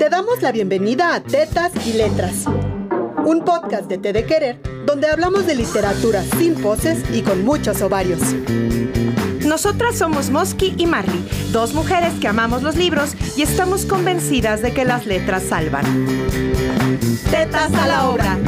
[0.00, 2.46] Te damos la bienvenida a Tetas y Letras,
[3.26, 7.82] un podcast de Te de Querer donde hablamos de literatura sin poses y con muchos
[7.82, 8.18] ovarios.
[9.44, 14.72] Nosotras somos Mosky y Marley, dos mujeres que amamos los libros y estamos convencidas de
[14.72, 15.84] que las letras salvan.
[17.30, 18.38] Tetas a la obra.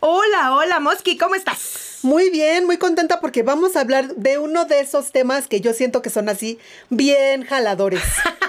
[0.00, 1.98] Hola, hola Mosky, ¿cómo estás?
[2.02, 5.74] Muy bien, muy contenta porque vamos a hablar de uno de esos temas que yo
[5.74, 6.58] siento que son así
[6.88, 8.00] bien jaladores.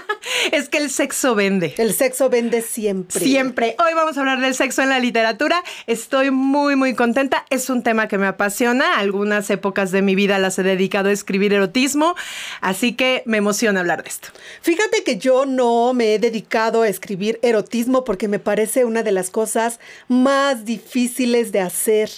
[0.52, 1.74] es que el sexo vende.
[1.78, 3.20] El sexo vende siempre.
[3.20, 3.76] Siempre.
[3.80, 5.64] Hoy vamos a hablar del sexo en la literatura.
[5.88, 7.46] Estoy muy, muy contenta.
[7.50, 8.98] Es un tema que me apasiona.
[8.98, 12.16] Algunas épocas de mi vida las he dedicado a escribir erotismo,
[12.62, 14.30] así que me emociona hablar de esto.
[14.62, 19.12] Fíjate que yo no me he dedicado a escribir erotismo porque me parece una de
[19.12, 22.10] las cosas más difíciles de hacer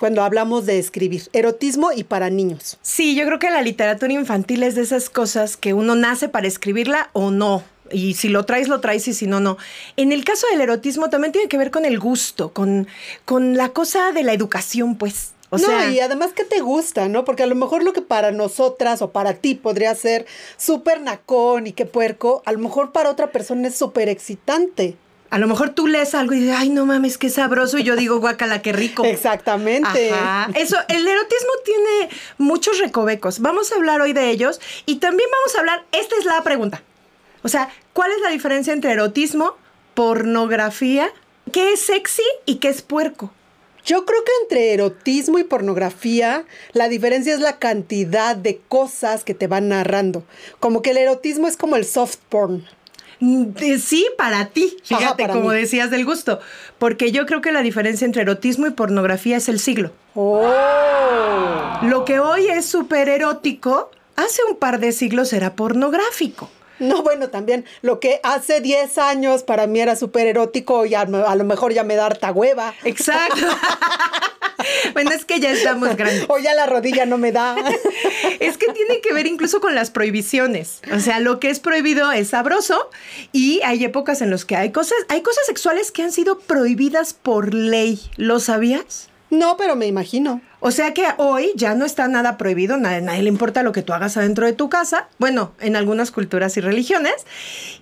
[0.00, 2.78] cuando hablamos de escribir, erotismo y para niños.
[2.80, 6.48] Sí, yo creo que la literatura infantil es de esas cosas que uno nace para
[6.48, 7.62] escribirla o no.
[7.90, 9.58] Y si lo traes, lo traes y si no, no.
[9.96, 12.88] En el caso del erotismo también tiene que ver con el gusto, con,
[13.24, 15.32] con la cosa de la educación, pues.
[15.52, 17.24] O no, y además que te gusta, ¿no?
[17.24, 20.24] Porque a lo mejor lo que para nosotras o para ti podría ser
[20.56, 24.96] súper nacón y qué puerco, a lo mejor para otra persona es súper excitante
[25.30, 27.94] a lo mejor tú lees algo y dices, ay, no mames, qué sabroso, y yo
[27.94, 29.04] digo, guacala, qué rico.
[29.04, 30.10] Exactamente.
[30.56, 33.38] Eso, el erotismo tiene muchos recovecos.
[33.38, 36.82] Vamos a hablar hoy de ellos y también vamos a hablar, esta es la pregunta.
[37.42, 39.56] O sea, ¿cuál es la diferencia entre erotismo,
[39.94, 41.10] pornografía,
[41.52, 43.32] qué es sexy y qué es puerco?
[43.84, 49.34] Yo creo que entre erotismo y pornografía la diferencia es la cantidad de cosas que
[49.34, 50.22] te van narrando.
[50.58, 52.66] Como que el erotismo es como el soft porn.
[53.20, 56.40] Mm, sí, para ti, fíjate, como decías del gusto,
[56.78, 59.92] porque yo creo que la diferencia entre erotismo y pornografía es el siglo.
[60.14, 61.78] Oh.
[61.82, 66.50] Lo que hoy es súper erótico, hace un par de siglos era pornográfico.
[66.80, 71.04] No, bueno, también lo que hace 10 años para mí era súper erótico y a,
[71.04, 72.74] lo mejor ya me da harta hueva.
[72.84, 73.46] Exacto.
[74.94, 76.24] bueno, es que ya estamos grandes.
[76.28, 77.54] O ya la rodilla no me da.
[78.40, 80.80] es que tiene que ver incluso con las prohibiciones.
[80.94, 82.88] O sea, lo que es prohibido es sabroso
[83.30, 87.12] y hay épocas en las que hay cosas, hay cosas sexuales que han sido prohibidas
[87.12, 88.00] por ley.
[88.16, 89.09] ¿Lo sabías?
[89.30, 90.40] No, pero me imagino.
[90.58, 93.82] O sea que hoy ya no está nada prohibido, nadie, nadie, le importa lo que
[93.82, 97.14] tú hagas adentro de tu casa, bueno, en algunas culturas y religiones.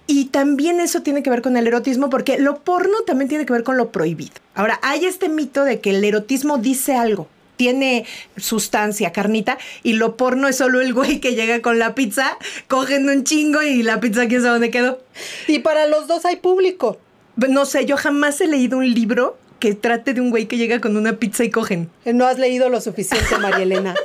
[0.06, 3.52] Y también eso tiene que ver con el erotismo, porque lo porno también tiene que
[3.54, 4.34] ver con lo prohibido.
[4.54, 8.04] Ahora, hay este mito de que el erotismo dice algo, tiene
[8.36, 12.36] sustancia, carnita, y lo porno es solo el güey que llega con la pizza,
[12.68, 15.00] cogiendo un chingo y la pizza quién sabe dónde quedó.
[15.46, 16.98] Y para los dos hay público.
[17.36, 20.80] No sé, yo jamás he leído un libro que trate de un güey que llega
[20.80, 21.90] con una pizza y cogen.
[22.04, 23.94] No has leído lo suficiente, María Elena.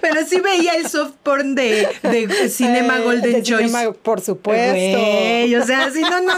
[0.00, 3.92] Pero sí veía el soft porn de, de Cinema eh, Golden Choice.
[4.02, 4.98] por supuesto.
[4.98, 6.34] o sea, si no, no,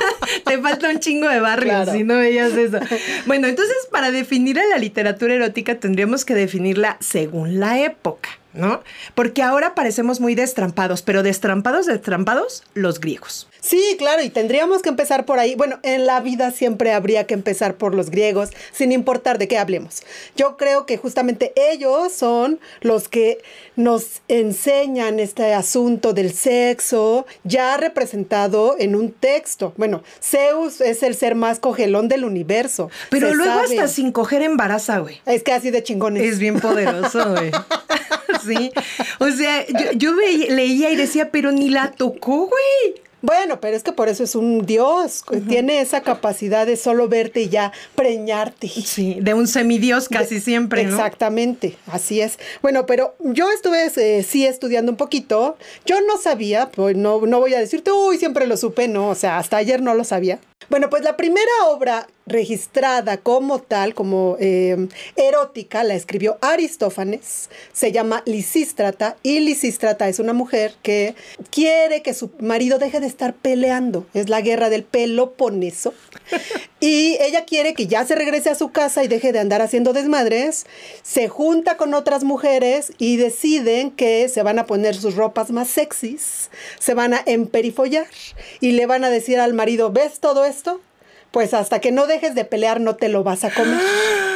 [0.44, 2.78] te falta un chingo de barrio si no veías eso.
[3.26, 8.30] Bueno, entonces para definir a la literatura erótica tendríamos que definirla según la época.
[8.52, 8.82] ¿no?
[9.16, 13.48] Porque ahora parecemos muy destrampados, pero destrampados, destrampados, los griegos.
[13.64, 15.54] Sí, claro, y tendríamos que empezar por ahí.
[15.54, 19.56] Bueno, en la vida siempre habría que empezar por los griegos, sin importar de qué
[19.56, 20.02] hablemos.
[20.36, 23.38] Yo creo que justamente ellos son los que
[23.74, 29.72] nos enseñan este asunto del sexo ya representado en un texto.
[29.78, 32.90] Bueno, Zeus es el ser más cogelón del universo.
[33.08, 35.22] Pero luego hasta sin coger embaraza, güey.
[35.24, 36.22] Es que así de chingones.
[36.22, 37.50] Es bien poderoso, güey.
[38.46, 38.72] sí.
[39.20, 40.12] O sea, yo, yo
[40.50, 43.03] leía y decía, pero ni la tocó, güey.
[43.24, 45.24] Bueno, pero es que por eso es un dios.
[45.48, 48.68] Tiene esa capacidad de solo verte y ya preñarte.
[48.68, 50.90] Sí, de un semidios casi siempre, ¿no?
[50.90, 52.38] Exactamente, así es.
[52.60, 55.56] Bueno, pero yo estuve eh, sí estudiando un poquito.
[55.86, 59.08] Yo no sabía, pues no, no voy a decirte, uy, siempre lo supe, no.
[59.08, 60.38] O sea, hasta ayer no lo sabía.
[60.68, 67.92] Bueno, pues la primera obra registrada como tal, como eh, erótica, la escribió Aristófanes, se
[67.92, 71.14] llama Lisístrata y Lisístrata es una mujer que
[71.50, 75.92] quiere que su marido deje de estar peleando, es la guerra del Peloponeso,
[76.80, 79.92] y ella quiere que ya se regrese a su casa y deje de andar haciendo
[79.92, 80.66] desmadres,
[81.02, 85.68] se junta con otras mujeres y deciden que se van a poner sus ropas más
[85.68, 88.06] sexys, se van a emperifollar
[88.60, 90.80] y le van a decir al marido, ¿ves todo esto?
[91.34, 93.80] Pues hasta que no dejes de pelear no te lo vas a comer.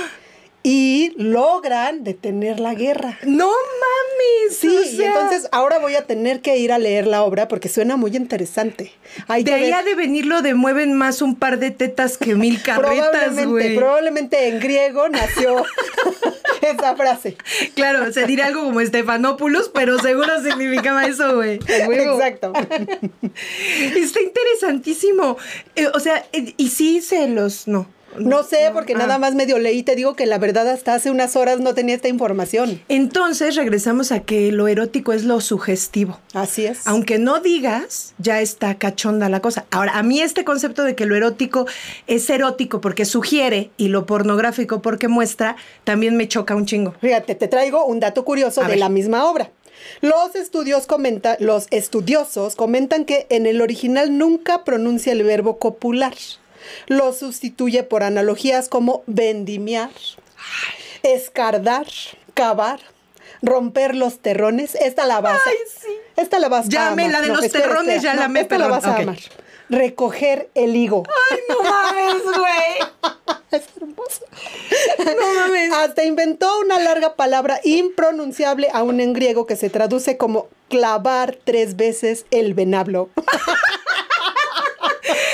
[0.71, 3.19] y logran detener la guerra.
[3.25, 4.59] No mames.
[4.59, 7.97] Sí, y entonces ahora voy a tener que ir a leer la obra porque suena
[7.97, 8.93] muy interesante.
[9.29, 12.61] de ahí ha de venir lo de mueven más un par de tetas que mil
[12.63, 15.65] carretas, Probablemente, probablemente en griego nació
[16.61, 17.39] esa frase.
[17.75, 21.61] Claro, se diría algo como Estefanopoulos, pero seguro significaba eso, güey.
[21.67, 22.53] Exacto.
[23.97, 25.39] Está interesantísimo.
[25.77, 27.67] Eh, o sea, eh, y sí se los.
[27.69, 27.89] No.
[28.19, 28.99] No sé, porque Ah.
[28.99, 31.95] nada más medio leí, te digo que la verdad hasta hace unas horas no tenía
[31.95, 32.81] esta información.
[32.89, 36.19] Entonces regresamos a que lo erótico es lo sugestivo.
[36.35, 36.87] Así es.
[36.87, 39.67] Aunque no digas, ya está cachonda la cosa.
[39.71, 41.67] Ahora, a mí este concepto de que lo erótico
[42.07, 46.95] es erótico porque sugiere y lo pornográfico porque muestra, también me choca un chingo.
[47.01, 48.79] Fíjate, te traigo un dato curioso A de ver.
[48.79, 49.51] la misma obra.
[50.01, 56.15] Los estudios comenta, los estudiosos comentan que en el original nunca pronuncia el verbo copular.
[56.87, 59.91] Lo sustituye por analogías como vendimiar,
[61.03, 61.87] escardar,
[62.35, 62.81] cavar,
[63.43, 64.75] romper los terrones.
[64.75, 65.89] Esta la vas a, Ay, sí.
[66.17, 67.13] Esta la vas a Ya me- amar.
[67.13, 69.19] la de los terrones ya la me- Esta la vas a amar.
[69.71, 71.03] Recoger el higo.
[71.31, 72.89] Ay, no mames, güey.
[73.51, 74.25] Es hermoso.
[74.99, 75.73] No mames.
[75.73, 81.77] Hasta inventó una larga palabra impronunciable aún en griego que se traduce como clavar tres
[81.77, 83.09] veces el venablo.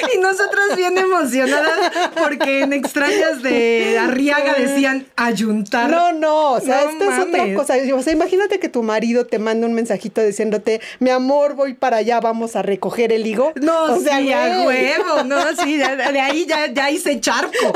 [0.15, 5.91] Y nosotras bien emocionadas porque en extrañas de Arriaga decían ayuntar.
[5.91, 7.75] No, no, o sea, No esta es otra cosa.
[7.95, 11.99] O sea, imagínate que tu marido te manda un mensajito diciéndote, mi amor, voy para
[11.99, 13.53] allá, vamos a recoger el higo.
[13.61, 17.73] No, o sea, sí, a huevo, no, sí, de, de ahí ya, ya hice charco.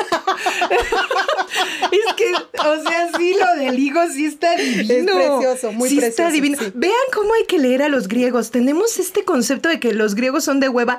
[1.90, 5.14] es que, o sea, sí, lo del higo sí está divino.
[5.14, 6.58] precioso, muy sí está divino.
[6.58, 6.72] sí.
[6.74, 8.50] Vean cómo hay que leer a los griegos.
[8.50, 10.98] Tenemos este concepto de que los griegos son de hueva.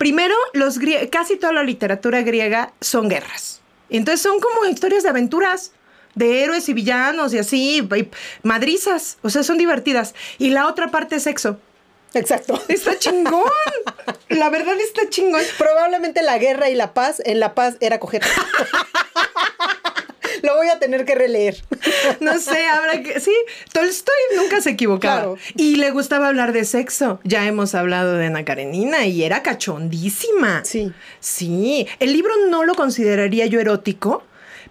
[0.00, 0.78] Primero, los
[1.12, 3.60] casi toda la literatura griega son guerras.
[3.90, 5.72] Entonces son como historias de aventuras
[6.14, 8.10] de héroes y villanos y así, y
[8.42, 10.14] madrizas, o sea, son divertidas.
[10.38, 11.60] Y la otra parte es sexo.
[12.14, 12.58] Exacto.
[12.68, 13.42] Está chingón.
[14.30, 15.42] La verdad está chingón.
[15.58, 18.22] Probablemente la guerra y la paz, en la paz era coger.
[20.42, 21.56] Lo voy a tener que releer.
[22.20, 23.20] No sé, habrá que.
[23.20, 23.32] Sí,
[23.72, 25.16] Tolstoy nunca se equivocaba.
[25.20, 25.36] Claro.
[25.56, 27.20] Y le gustaba hablar de sexo.
[27.24, 30.64] Ya hemos hablado de Ana Karenina y era cachondísima.
[30.64, 30.92] Sí.
[31.20, 31.86] Sí.
[31.98, 34.22] El libro no lo consideraría yo erótico,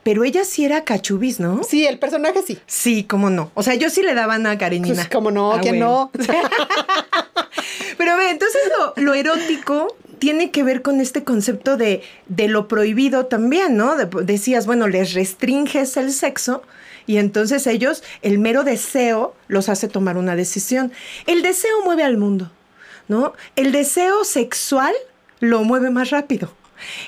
[0.04, 1.64] pero ella sí era cachubis, ¿no?
[1.64, 2.60] Sí, el personaje sí.
[2.68, 3.52] Sí, cómo no.
[3.54, 4.96] O sea, yo sí le daba a Ana Karenina.
[4.96, 6.12] Pues como no, Ah, que bueno.
[6.14, 6.26] no.
[7.98, 12.68] Pero ve, entonces lo, lo erótico tiene que ver con este concepto de, de lo
[12.68, 13.96] prohibido también, ¿no?
[13.96, 16.62] De- decías, bueno, les restringes el sexo
[17.08, 20.92] y entonces ellos, el mero deseo los hace tomar una decisión.
[21.26, 22.52] El deseo mueve al mundo,
[23.08, 23.34] ¿no?
[23.56, 24.94] El deseo sexual
[25.40, 26.52] lo mueve más rápido.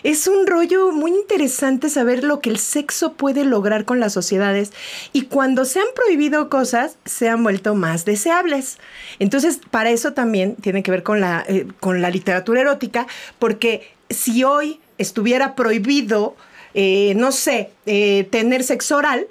[0.04, 4.72] Es un rollo muy interesante saber lo que el sexo puede lograr con las sociedades
[5.14, 8.78] y cuando se han prohibido cosas se han vuelto más deseables.
[9.20, 13.08] Entonces, para eso también tiene que ver con la, eh, con la literatura erótica,
[13.40, 16.36] porque si hoy estuviera prohibido,
[16.74, 19.28] eh, no sé, eh, tener sexo oral,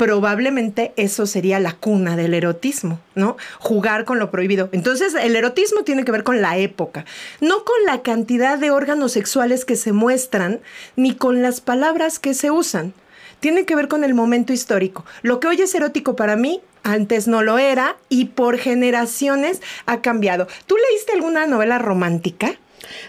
[0.00, 3.36] probablemente eso sería la cuna del erotismo, ¿no?
[3.58, 4.70] Jugar con lo prohibido.
[4.72, 7.04] Entonces, el erotismo tiene que ver con la época,
[7.42, 10.60] no con la cantidad de órganos sexuales que se muestran,
[10.96, 12.94] ni con las palabras que se usan.
[13.40, 15.04] Tiene que ver con el momento histórico.
[15.20, 20.00] Lo que hoy es erótico para mí, antes no lo era y por generaciones ha
[20.00, 20.48] cambiado.
[20.64, 22.54] ¿Tú leíste alguna novela romántica?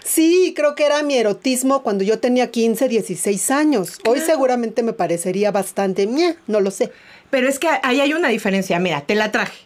[0.04, 3.98] Sí, creo que era mi erotismo cuando yo tenía 15, 16 años.
[4.06, 6.92] Hoy seguramente me parecería bastante, "Ñe", no lo sé.
[7.30, 8.78] Pero es que ahí hay una diferencia.
[8.78, 9.58] Mira, te la traje.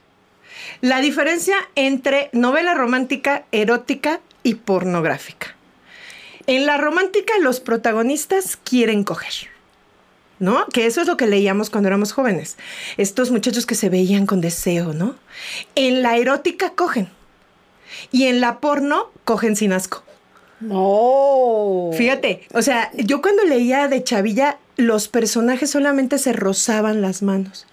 [0.81, 5.55] La diferencia entre novela romántica, erótica y pornográfica.
[6.47, 9.49] En la romántica los protagonistas quieren coger.
[10.39, 10.67] ¿No?
[10.67, 12.59] Que eso es lo que leíamos cuando éramos jóvenes.
[12.99, 15.17] Estos muchachos que se veían con deseo, ¿no?
[15.75, 17.09] En la erótica cogen.
[18.13, 20.05] Y en la porno cogen sin asco.
[20.61, 21.91] No.
[21.95, 27.67] Fíjate, o sea, yo cuando leía de Chavilla, los personajes solamente se rozaban las manos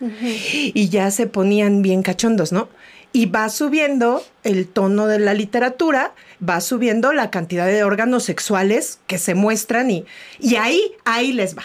[0.73, 2.69] y ya se ponían bien cachondos, ¿no?
[3.15, 6.15] Y va subiendo el tono de la literatura,
[6.47, 10.05] va subiendo la cantidad de órganos sexuales que se muestran y,
[10.39, 11.63] y ahí, ahí les va.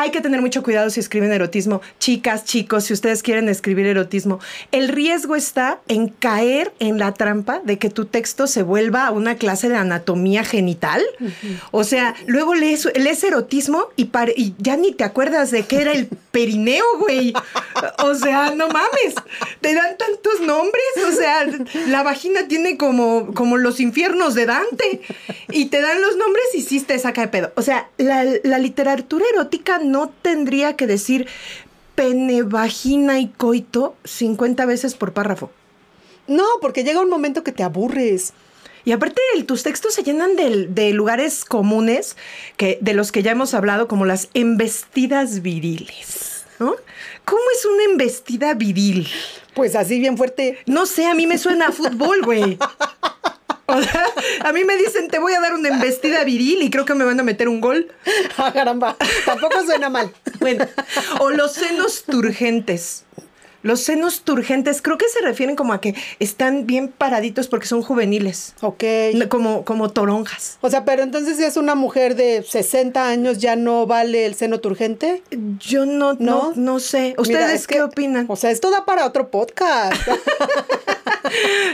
[0.00, 1.82] Hay que tener mucho cuidado si escriben erotismo.
[1.98, 4.40] Chicas, chicos, si ustedes quieren escribir erotismo,
[4.72, 9.34] el riesgo está en caer en la trampa de que tu texto se vuelva una
[9.34, 11.02] clase de anatomía genital.
[11.70, 14.08] O sea, luego lees, lees erotismo y,
[14.56, 17.34] ya ni te acuerdas de qué era el perineo, güey.
[17.98, 19.14] O sea, no mames.
[19.60, 20.82] Te dan tantos nombres.
[21.08, 21.46] O sea,
[21.88, 25.02] la vagina tiene como, como los infiernos de Dante.
[25.50, 27.52] Y te dan los nombres y sí te saca de pedo.
[27.56, 31.26] O sea, la, la literatura erótica no tendría que decir
[31.94, 35.50] pene, vagina y coito 50 veces por párrafo.
[36.26, 38.32] No, porque llega un momento que te aburres.
[38.84, 42.16] Y aparte, el- tus textos se llenan de, de lugares comunes
[42.56, 46.44] que, de los que ya hemos hablado, como las embestidas viriles.
[46.58, 46.74] ¿no?
[47.24, 49.06] ¿Cómo es una embestida viril?
[49.54, 50.58] Pues así bien fuerte.
[50.66, 52.58] No sé, a mí me suena a fútbol, güey.
[53.70, 54.04] O sea,
[54.44, 57.04] a mí me dicen, te voy a dar una embestida viril y creo que me
[57.04, 57.88] van a meter un gol.
[58.36, 60.12] Ah, caramba, tampoco suena mal.
[60.40, 60.66] Bueno,
[61.20, 63.04] o los senos turgentes.
[63.62, 67.82] Los senos turgentes creo que se refieren como a que están bien paraditos porque son
[67.82, 68.54] juveniles.
[68.62, 68.82] Ok.
[69.28, 70.56] Como, como toronjas.
[70.62, 74.34] O sea, pero entonces si es una mujer de 60 años, ¿ya no vale el
[74.34, 75.22] seno turgente?
[75.58, 76.52] Yo no, no, ¿No?
[76.56, 77.14] no sé.
[77.18, 78.24] ¿Ustedes es qué que- opinan?
[78.30, 79.92] O sea, esto da para otro podcast.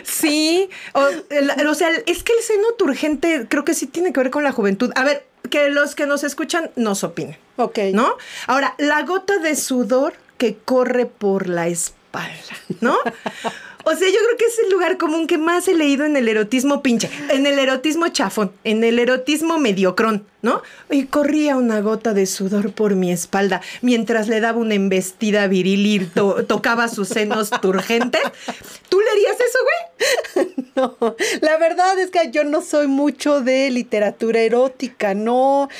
[0.05, 4.21] Sí, o, el- o sea, es que el seno turgente creo que sí tiene que
[4.21, 4.91] ver con la juventud.
[4.95, 7.79] A ver, que los que nos escuchan nos opinen, ok.
[7.93, 8.17] ¿no?
[8.47, 12.99] Ahora, la gota de sudor que corre por la espalda, ¿no?
[13.89, 16.27] O sea, yo creo que es el lugar común que más he leído en el
[16.27, 20.61] erotismo pinche, en el erotismo chafón, en el erotismo mediocrón, ¿no?
[20.91, 25.87] Y corría una gota de sudor por mi espalda mientras le daba una embestida viril
[25.87, 28.23] y to- tocaba sus senos turgentes.
[28.89, 30.57] ¿Tú leerías eso, güey?
[30.77, 30.95] No,
[31.41, 35.71] la verdad es que yo no soy mucho de literatura erótica, no.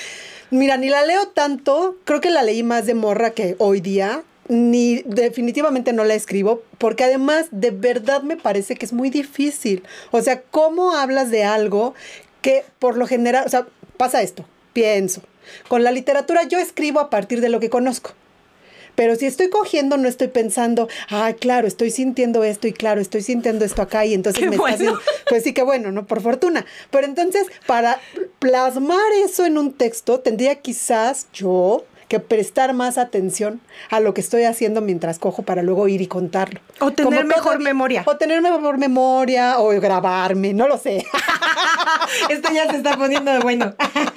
[0.51, 4.23] Mira, ni la leo tanto, creo que la leí más de morra que hoy día,
[4.49, 9.83] ni definitivamente no la escribo, porque además de verdad me parece que es muy difícil.
[10.11, 11.95] O sea, ¿cómo hablas de algo
[12.43, 15.23] que por lo general, o sea, pasa esto, pienso,
[15.69, 18.13] con la literatura yo escribo a partir de lo que conozco.
[18.95, 23.21] Pero si estoy cogiendo, no estoy pensando, ah, claro, estoy sintiendo esto y claro, estoy
[23.21, 24.75] sintiendo esto acá y entonces Qué me bueno.
[24.75, 25.01] está haciendo.
[25.29, 26.07] Pues sí que bueno, ¿no?
[26.07, 26.65] Por fortuna.
[26.91, 28.01] Pero entonces, para
[28.39, 33.61] plasmar eso en un texto, tendría quizás yo que prestar más atención
[33.91, 36.61] a lo que estoy haciendo mientras cojo para luego ir y contarlo.
[36.81, 38.03] O tener Como mejor todavía- memoria.
[38.07, 41.05] O tener mejor memoria, o grabarme, no lo sé.
[42.31, 43.75] Esto ya se está poniendo de bueno.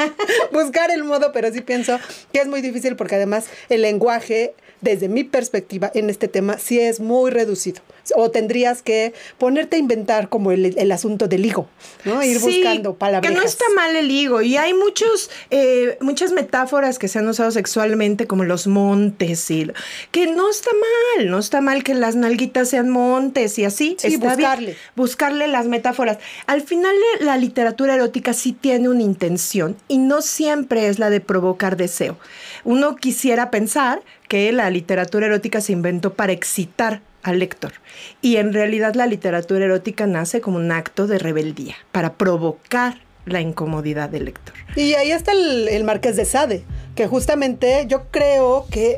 [0.51, 1.97] buscar el modo, pero sí pienso
[2.31, 6.79] que es muy difícil porque además el lenguaje, desde mi perspectiva en este tema, sí
[6.79, 7.81] es muy reducido.
[8.15, 11.67] O tendrías que ponerte a inventar como el, el asunto del higo,
[12.05, 12.23] ¿no?
[12.23, 13.29] Ir Sí, buscando palabras.
[13.29, 14.41] Que no está mal el higo.
[14.41, 19.71] Y hay muchos, eh, muchas metáforas que se han usado sexualmente, como los montes, y
[20.11, 20.71] que no está
[21.17, 23.95] mal, no está mal que las nalguitas sean montes y así.
[23.99, 24.49] Sí, está bien.
[24.49, 24.77] buscarle.
[24.95, 26.17] Buscarle las metáforas.
[26.47, 31.19] Al final, la literatura erótica sí tiene una intención y no siempre es la de
[31.19, 32.17] provocar deseo.
[32.63, 37.73] Uno quisiera pensar que la literatura erótica se inventó para excitar al lector.
[38.21, 43.41] Y en realidad la literatura erótica nace como un acto de rebeldía, para provocar la
[43.41, 44.55] incomodidad del lector.
[44.75, 46.63] Y ahí está el, el Marqués de Sade,
[46.95, 48.97] que justamente yo creo que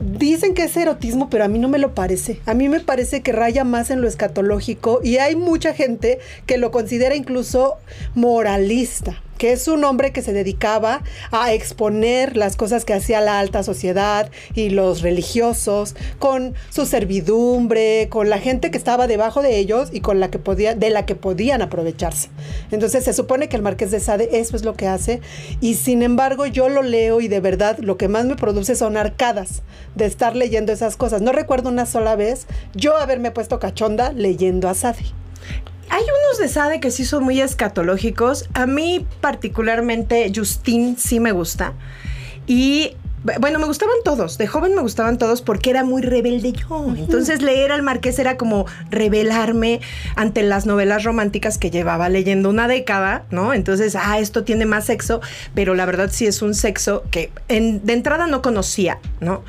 [0.00, 2.40] dicen que es erotismo, pero a mí no me lo parece.
[2.46, 6.58] A mí me parece que raya más en lo escatológico y hay mucha gente que
[6.58, 7.76] lo considera incluso
[8.14, 13.40] moralista que es un hombre que se dedicaba a exponer las cosas que hacía la
[13.40, 19.56] alta sociedad y los religiosos, con su servidumbre, con la gente que estaba debajo de
[19.56, 22.28] ellos y con la que podía, de la que podían aprovecharse.
[22.70, 25.22] Entonces se supone que el Marqués de Sade eso es lo que hace
[25.62, 28.98] y sin embargo yo lo leo y de verdad lo que más me produce son
[28.98, 29.62] arcadas
[29.94, 31.22] de estar leyendo esas cosas.
[31.22, 35.14] No recuerdo una sola vez yo haberme puesto cachonda leyendo a Sade.
[35.90, 38.48] Hay unos de Sade que sí son muy escatológicos.
[38.54, 41.74] A mí particularmente Justin sí me gusta.
[42.46, 42.94] Y
[43.40, 44.38] bueno, me gustaban todos.
[44.38, 46.86] De joven me gustaban todos porque era muy rebelde yo.
[46.96, 49.80] Entonces leer al Marqués era como rebelarme
[50.16, 53.52] ante las novelas románticas que llevaba leyendo una década, ¿no?
[53.52, 55.20] Entonces, ah, esto tiene más sexo,
[55.54, 59.42] pero la verdad sí es un sexo que en- de entrada no conocía, ¿no?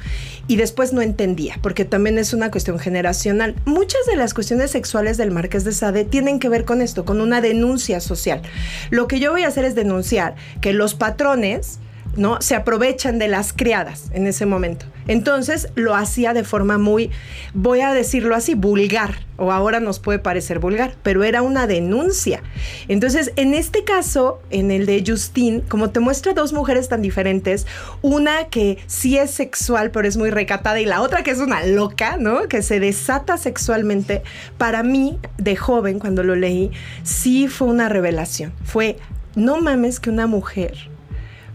[0.48, 3.56] Y después no entendía, porque también es una cuestión generacional.
[3.66, 7.22] Muchas de las cuestiones sexuales del Marqués de Sade tienen que ver con esto, con
[7.22, 8.42] una denuncia social.
[8.90, 11.80] Lo que yo voy a hacer es denunciar que los patrones
[12.16, 12.42] ¿no?
[12.42, 14.86] Se aprovechan de las criadas en ese momento.
[15.08, 17.10] Entonces lo hacía de forma muy,
[17.54, 22.44] voy a decirlo así, vulgar, o ahora nos puede parecer vulgar, pero era una denuncia.
[22.88, 27.66] Entonces, en este caso, en el de Justine, como te muestra dos mujeres tan diferentes,
[28.04, 31.66] una que sí es sexual, pero es muy recatada, y la otra que es una
[31.66, 32.48] loca, ¿no?
[32.48, 34.22] Que se desata sexualmente,
[34.60, 36.72] para mí, de joven, cuando lo leí,
[37.04, 38.54] sí fue una revelación.
[38.64, 38.98] Fue,
[39.34, 40.91] no mames que una mujer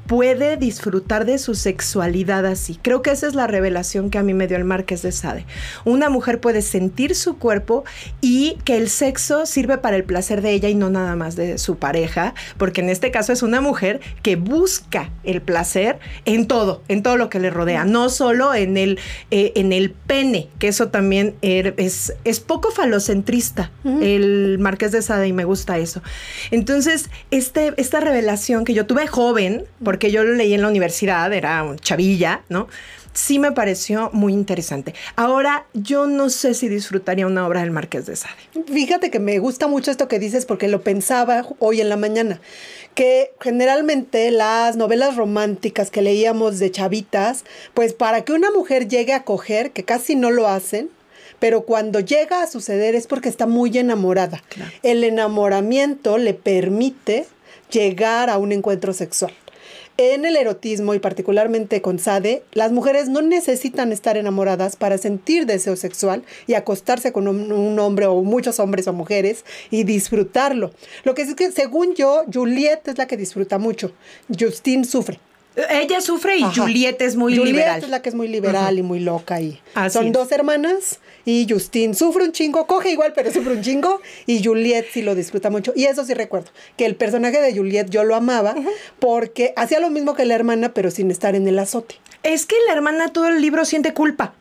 [0.06, 2.78] puede disfrutar de su sexualidad así.
[2.80, 5.46] Creo que esa es la revelación que a mí me dio el Marqués de Sade.
[5.84, 7.84] Una mujer puede sentir su cuerpo
[8.20, 11.58] y que el sexo sirve para el placer de ella y no nada más de
[11.58, 16.82] su pareja, porque en este caso es una mujer que busca el placer en todo,
[16.88, 18.98] en todo lo que le rodea, no solo en el,
[19.30, 25.02] eh, en el pene, que eso también er- es, es poco falocentrista, el Marqués de
[25.02, 26.02] Sade, y me gusta eso.
[26.50, 31.32] Entonces, este, esta revelación que yo tuve joven, porque yo lo leí en la universidad,
[31.32, 32.68] era un chavilla, ¿no?
[33.16, 34.94] sí me pareció muy interesante.
[35.16, 38.34] Ahora, yo no sé si disfrutaría una obra del Marqués de Sade.
[38.66, 42.40] Fíjate que me gusta mucho esto que dices porque lo pensaba hoy en la mañana,
[42.94, 49.14] que generalmente las novelas románticas que leíamos de chavitas, pues para que una mujer llegue
[49.14, 50.90] a coger, que casi no lo hacen,
[51.38, 54.42] pero cuando llega a suceder es porque está muy enamorada.
[54.82, 57.26] El enamoramiento le permite
[57.70, 59.32] llegar a un encuentro sexual.
[59.98, 65.46] En el erotismo y particularmente con Sade, las mujeres no necesitan estar enamoradas para sentir
[65.46, 70.70] deseo sexual y acostarse con un, hombre o muchos hombres o mujeres y disfrutarlo.
[71.04, 73.92] Lo que es que según yo, Juliet es la que disfruta mucho.
[74.38, 75.18] Justine sufre.
[75.70, 76.52] Ella sufre y Ajá.
[76.62, 77.82] Juliet es muy Juliet liberal.
[77.82, 78.72] es la que es muy liberal Ajá.
[78.74, 79.40] y muy loca.
[79.40, 80.12] Y Así son es.
[80.12, 84.00] dos hermanas y Justine sufre un chingo, coge igual, pero sufre un chingo.
[84.26, 85.72] Y Juliet sí lo disfruta mucho.
[85.74, 88.54] Y eso sí recuerdo, que el personaje de Juliet yo lo amaba
[88.98, 91.96] porque hacía lo mismo que la hermana, pero sin estar en el azote.
[92.22, 94.34] Es que la hermana todo el libro siente culpa.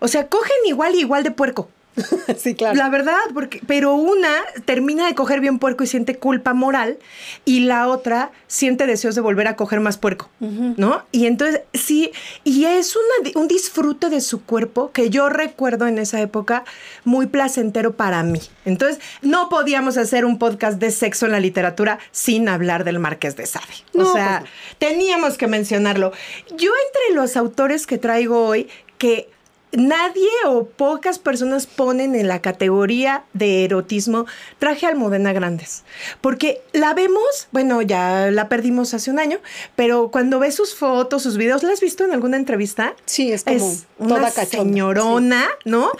[0.00, 1.68] O sea, cogen igual y igual de puerco.
[2.38, 2.76] sí, claro.
[2.76, 4.32] La verdad, porque, pero una
[4.64, 6.98] termina de coger bien puerco y siente culpa moral
[7.44, 10.74] y la otra siente deseos de volver a coger más puerco, uh -huh.
[10.76, 11.04] ¿no?
[11.12, 12.12] Y entonces sí,
[12.44, 16.64] y es una, un disfrute de su cuerpo que yo recuerdo en esa época
[17.04, 18.40] muy placentero para mí.
[18.64, 23.36] Entonces no podíamos hacer un podcast de sexo en la literatura sin hablar del Marqués
[23.36, 23.66] de Sade.
[23.94, 24.76] No, o sea, pues no.
[24.78, 26.12] teníamos que mencionarlo.
[26.56, 28.68] Yo entre los autores que traigo hoy,
[28.98, 29.28] que
[29.72, 34.26] nadie o pocas personas ponen en la categoría de erotismo
[34.58, 35.84] traje Almudena Grandes.
[36.20, 39.38] Porque la vemos, bueno, ya la perdimos hace un año,
[39.76, 42.94] pero cuando ves sus fotos, sus videos, ¿la has visto en alguna entrevista?
[43.06, 45.70] Sí, es como es una toda cachonda, señorona, sí.
[45.70, 45.90] ¿no?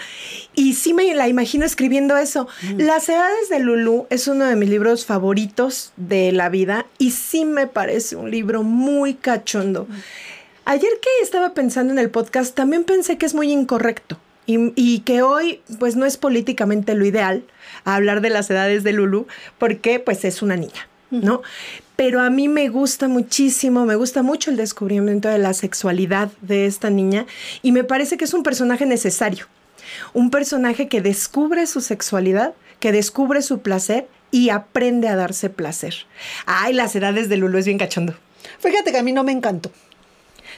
[0.53, 2.47] Y sí me la imagino escribiendo eso.
[2.61, 2.81] Mm.
[2.81, 7.45] Las edades de Lulú es uno de mis libros favoritos de la vida y sí
[7.45, 9.85] me parece un libro muy cachondo.
[9.89, 9.93] Mm.
[10.65, 14.99] Ayer que estaba pensando en el podcast, también pensé que es muy incorrecto y, y,
[14.99, 17.43] que hoy pues no es políticamente lo ideal
[17.83, 19.27] hablar de las edades de Lulu
[19.57, 21.41] porque pues es una niña, ¿no?
[21.97, 26.65] Pero a mí me gusta muchísimo, me gusta mucho el descubrimiento de la sexualidad de
[26.65, 27.25] esta niña
[27.61, 29.47] y me parece que es un personaje necesario,
[30.13, 35.93] un personaje que descubre su sexualidad, que descubre su placer y aprende a darse placer.
[36.45, 38.15] Ay, las edades de Lulu es bien cachondo.
[38.59, 39.71] Fíjate que a mí no me encantó.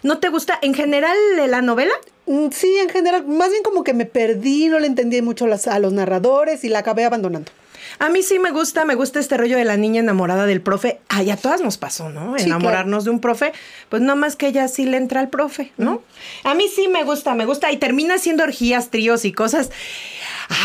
[0.03, 1.93] ¿No te gusta en general la novela?
[2.25, 5.67] Mm, Sí, en general, más bien como que me perdí, no le entendí mucho las,
[5.67, 7.51] a los narradores y la acabé abandonando.
[7.99, 10.99] A mí sí me gusta, me gusta este rollo de la niña enamorada del profe.
[11.09, 12.37] Ay, a todas nos pasó, ¿no?
[12.37, 13.03] Sí, Enamorarnos claro.
[13.03, 13.53] de un profe,
[13.89, 16.01] pues nada más que ella sí le entra al profe, ¿no?
[16.43, 17.71] A mí sí me gusta, me gusta.
[17.71, 19.71] Y termina siendo orgías, tríos y cosas,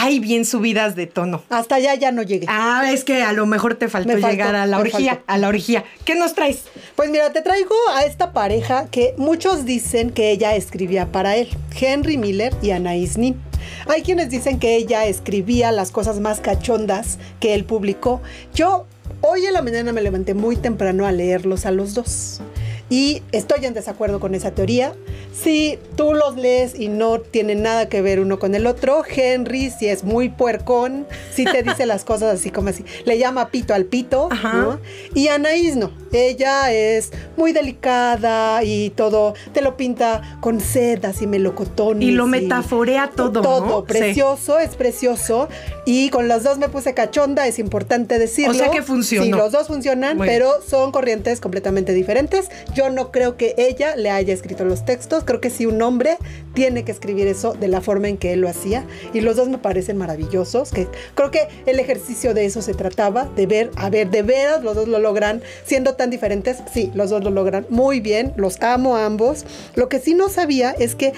[0.00, 1.42] ay, bien subidas de tono.
[1.50, 2.46] Hasta allá ya no llegué.
[2.48, 5.24] Ah, es que a lo mejor te faltó, faltó llegar a la orgía, faltó.
[5.26, 5.84] a la orgía.
[6.04, 6.64] ¿Qué nos traes?
[6.96, 11.48] Pues mira, te traigo a esta pareja que muchos dicen que ella escribía para él,
[11.80, 13.40] Henry Miller y Anaïs Nin.
[13.86, 18.20] Hay quienes dicen que ella escribía las cosas más cachondas que él publicó.
[18.54, 18.86] Yo
[19.20, 22.40] hoy en la mañana me levanté muy temprano a leerlos a los dos.
[22.88, 24.94] Y estoy en desacuerdo con esa teoría.
[25.32, 29.70] Si tú los lees y no tienen nada que ver uno con el otro, Henry,
[29.70, 33.72] si es muy puercón, si te dice las cosas así como así, le llama pito
[33.72, 34.52] al pito, Ajá.
[34.52, 34.80] ¿no?
[35.14, 41.26] Y Anaís no, ella es muy delicada y todo, te lo pinta con sedas y
[41.26, 42.06] melocotones.
[42.08, 43.40] Y lo metaforea todo.
[43.40, 43.84] Todo, ¿no?
[43.84, 44.64] precioso, sí.
[44.68, 45.48] es precioso.
[45.86, 48.52] Y con los dos me puse cachonda, es importante decirlo.
[48.52, 49.24] O sea que funcionó.
[49.24, 52.48] Sí, los dos funcionan, pero son corrientes completamente diferentes.
[52.74, 56.18] Yo no creo que ella le haya escrito los textos, creo que sí un hombre
[56.54, 58.84] tiene que escribir eso de la forma en que él lo hacía.
[59.12, 63.24] Y los dos me parecen maravillosos, que creo que el ejercicio de eso se trataba,
[63.36, 67.10] de ver, a ver, de veras los dos lo logran, siendo tan diferentes, sí, los
[67.10, 69.44] dos lo logran muy bien, los amo ambos.
[69.74, 71.12] Lo que sí no sabía es que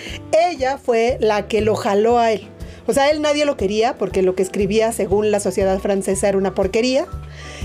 [0.51, 2.49] ella fue la que lo jaló a él.
[2.87, 6.39] O sea, él nadie lo quería porque lo que escribía según la sociedad francesa era
[6.39, 7.07] una porquería.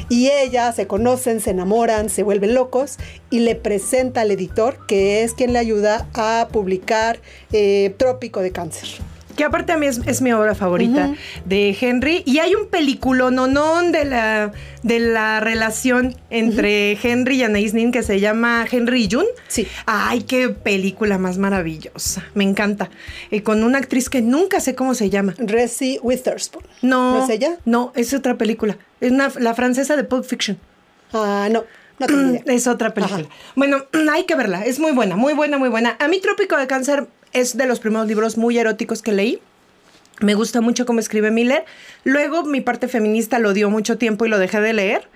[0.09, 2.97] Y ella se conocen, se enamoran, se vuelven locos
[3.29, 7.19] y le presenta al editor, que es quien le ayuda a publicar
[7.51, 8.87] eh, Trópico de Cáncer
[9.37, 11.17] que aparte a mí es, es mi obra favorita uh -huh.
[11.45, 12.23] de Henry.
[12.25, 14.51] Y hay un película no, no de la,
[14.83, 17.09] de la relación entre uh -huh.
[17.09, 19.27] Henry y Anais Nin que se llama Henry y June.
[19.47, 19.67] Sí.
[19.85, 22.25] Ay, qué película más maravillosa.
[22.33, 22.89] Me encanta.
[23.31, 25.35] Y con una actriz que nunca sé cómo se llama.
[25.37, 26.65] Reese Witherspoon.
[26.81, 27.19] No.
[27.19, 27.57] ¿No es ella?
[27.63, 28.77] No, es otra película.
[28.99, 30.57] Es una, la francesa de Pulp Fiction.
[31.13, 31.63] Ah, no.
[31.99, 32.41] No idea.
[32.57, 33.21] Es otra película.
[33.21, 33.29] Ajá.
[33.55, 34.65] Bueno, hay que verla.
[34.65, 35.95] Es muy buena, muy buena, muy buena.
[35.99, 39.39] A mí Trópico de Cáncer es de los primeros libros muy eróticos que leí.
[40.19, 41.63] Me gusta mucho cómo escribe Miller.
[42.03, 45.07] Luego mi parte feminista lo dio mucho tiempo y lo dejé de leer.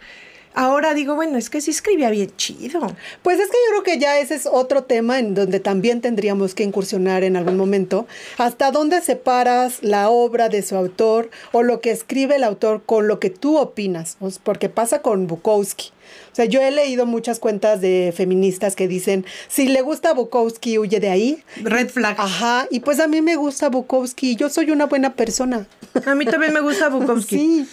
[0.54, 2.82] ahora digo, bueno, es que sí escribía bien chido.
[3.24, 6.54] Pues es que yo creo que ya ese es otro tema en donde también tendríamos
[6.54, 8.06] que incursionar en algún momento.
[8.38, 13.08] ¿Hasta dónde separas la obra de su autor o lo que escribe el autor con
[13.08, 14.18] lo que tú opinas?
[14.44, 15.92] Porque pasa con Bukowski.
[16.32, 20.78] O sea, yo he leído muchas cuentas de feministas que dicen, si le gusta Bukowski,
[20.78, 21.44] huye de ahí.
[21.62, 22.16] Red flag.
[22.18, 25.68] Ajá, y pues a mí me gusta Bukowski, yo soy una buena persona.
[26.06, 27.38] A mí también me gusta Bukowski.
[27.38, 27.68] sí.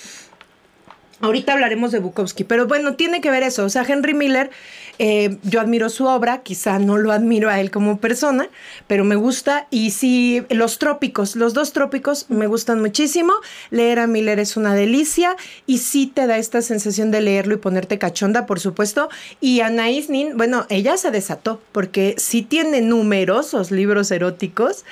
[1.21, 3.65] Ahorita hablaremos de Bukowski, pero bueno, tiene que ver eso.
[3.65, 4.51] O sea, Henry Miller,
[4.99, 8.49] eh, yo admiro su obra, quizá no lo admiro a él como persona,
[8.87, 9.67] pero me gusta.
[9.71, 13.33] Y sí, los trópicos, los dos trópicos me gustan muchísimo.
[13.71, 17.59] Leer a Miller es una delicia y sí te da esta sensación de leerlo y
[17.59, 19.09] ponerte cachonda, por supuesto.
[19.41, 24.85] Y Anaïs Nin, bueno, ella se desató porque sí tiene numerosos libros eróticos.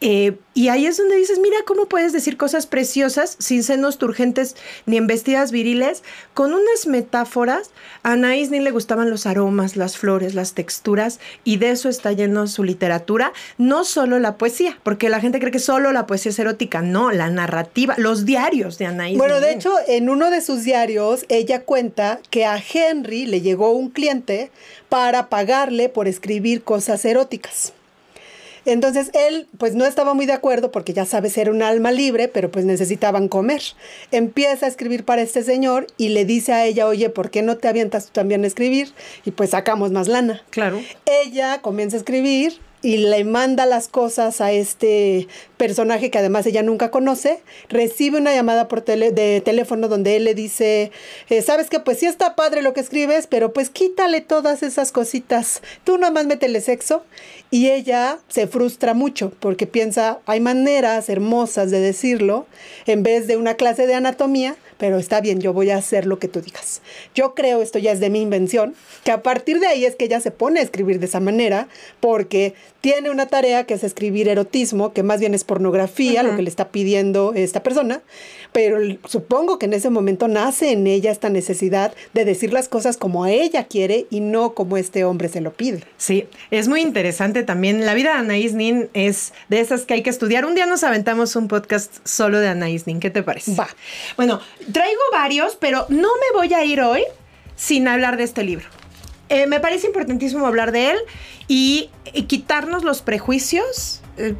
[0.00, 4.56] Eh, y ahí es donde dices, mira cómo puedes decir cosas preciosas sin senos turgentes
[4.86, 6.02] ni en vestidas viriles,
[6.32, 7.70] con unas metáforas.
[8.02, 12.12] A Anaïs ni le gustaban los aromas, las flores, las texturas, y de eso está
[12.12, 16.30] lleno su literatura, no solo la poesía, porque la gente cree que solo la poesía
[16.30, 19.18] es erótica, no, la narrativa, los diarios de Anaïs.
[19.18, 23.72] Bueno, de hecho, en uno de sus diarios, ella cuenta que a Henry le llegó
[23.72, 24.50] un cliente
[24.88, 27.72] para pagarle por escribir cosas eróticas.
[28.66, 32.28] Entonces él pues no estaba muy de acuerdo porque ya sabes, era un alma libre,
[32.28, 33.62] pero pues necesitaban comer.
[34.10, 37.56] Empieza a escribir para este señor y le dice a ella, oye, ¿por qué no
[37.56, 38.92] te avientas tú también a escribir?
[39.24, 40.42] Y pues sacamos más lana.
[40.50, 40.80] Claro.
[41.06, 46.62] Ella comienza a escribir y le manda las cosas a este personaje que además ella
[46.62, 50.92] nunca conoce, recibe una llamada por tele, de teléfono donde él le dice,
[51.30, 54.92] eh, sabes que pues sí está padre lo que escribes, pero pues quítale todas esas
[54.92, 57.02] cositas, tú nomás métele sexo
[57.50, 62.46] y ella se frustra mucho porque piensa, hay maneras hermosas de decirlo
[62.84, 66.18] en vez de una clase de anatomía, pero está bien, yo voy a hacer lo
[66.18, 66.82] que tú digas.
[67.14, 70.06] Yo creo, esto ya es de mi invención, que a partir de ahí es que
[70.06, 71.68] ella se pone a escribir de esa manera,
[72.00, 76.42] porque tiene una tarea que es escribir erotismo, que más bien es pornografía, lo que
[76.42, 78.02] le está pidiendo esta persona,
[78.52, 82.96] pero supongo que en ese momento nace en ella esta necesidad de decir las cosas
[82.96, 85.82] como ella quiere y no como este hombre se lo pide.
[85.96, 87.86] Sí, es muy interesante también.
[87.86, 90.44] La vida de Anaís Nin es de esas que hay que estudiar.
[90.44, 93.00] Un día nos aventamos un podcast solo de Anaís Nin.
[93.00, 93.54] ¿Qué te parece?
[93.54, 93.68] Va.
[94.16, 94.40] Bueno,
[94.72, 97.02] traigo varios, pero no me voy a ir hoy
[97.56, 98.66] sin hablar de este libro.
[99.28, 100.98] Eh, me parece importantísimo hablar de él
[101.48, 101.90] y,
[102.26, 104.00] quitarnos los prejuicios.
[104.16, 104.34] Eh,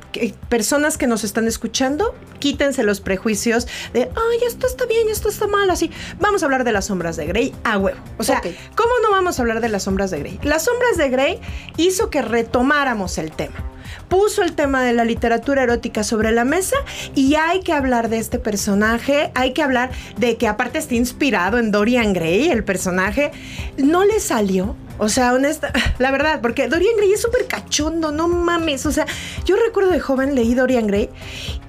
[0.48, 5.48] personas que nos están escuchando, quítense los prejuicios de, ay, esto está bien, esto está
[5.48, 5.90] mal, así.
[6.20, 7.98] Vamos a hablar de las sombras de Grey a huevo.
[8.18, 10.38] O sea, ¿cómo no vamos a hablar de las sombras de Grey?
[10.44, 11.40] Las sombras de Grey
[11.76, 13.73] hizo que retomáramos el tema
[14.14, 16.76] puso el tema de la literatura erótica sobre la mesa
[17.16, 21.58] y hay que hablar de este personaje, hay que hablar de que aparte está inspirado
[21.58, 23.32] en Dorian Gray, el personaje,
[23.76, 24.76] no le salió.
[24.98, 28.86] O sea, honesta, la verdad, porque Dorian Gray es súper cachondo, no mames.
[28.86, 29.04] O sea,
[29.46, 31.08] yo recuerdo de joven leí Dorian Gray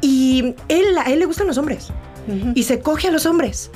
[0.01, 1.87] y él, a él le gustan los hombres
[2.53, 3.71] y se coge a los hombres.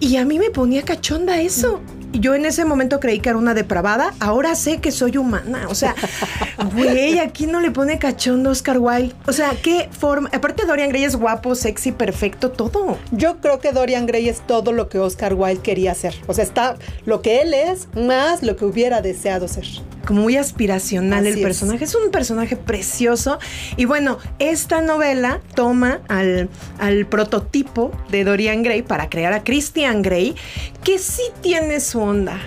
[0.00, 1.80] Y a mí me ponía cachonda eso
[2.12, 5.66] yo en ese momento creí que era una depravada, ahora sé que soy humana.
[5.68, 5.94] O sea,
[6.74, 9.14] güey, aquí no le pone cachondo Oscar Wilde.
[9.26, 10.30] O sea, qué forma.
[10.32, 12.98] Aparte, Dorian Gray es guapo, sexy, perfecto, todo.
[13.12, 16.14] Yo creo que Dorian Gray es todo lo que Oscar Wilde quería ser.
[16.26, 19.66] O sea, está lo que él es más lo que hubiera deseado ser
[20.06, 21.84] como muy aspiracional el personaje.
[21.84, 21.94] Es.
[21.94, 23.38] un personaje precioso.
[23.76, 30.02] Y bueno, esta novela toma al, al prototipo de Dorian Gray para crear a Christian
[30.02, 30.34] Gray,
[30.82, 32.40] que sí tiene su onda.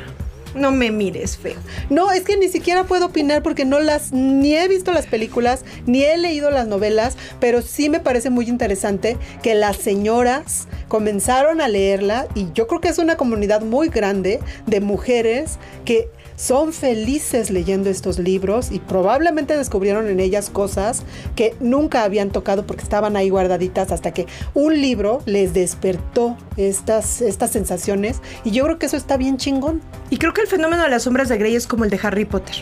[0.56, 1.58] No me mires feo.
[1.90, 5.64] No, es que ni siquiera puedo opinar porque no las, ni he visto las películas,
[5.86, 11.62] ni he leído las novelas, pero sí me parece muy interesante que las señoras comenzaron
[11.62, 16.72] a leerla y yo creo que es una comunidad muy grande de mujeres que son
[16.72, 21.04] felices leyendo estos libros y probablemente descubrieron en ellas cosas
[21.36, 27.22] que nunca habían tocado porque estaban ahí guardaditas hasta que un libro les despertó estas,
[27.22, 29.82] estas sensaciones y yo creo que eso está bien chingón.
[30.10, 32.24] Y creo que el fenómeno de las sombras de Grey es como el de Harry
[32.24, 32.56] Potter.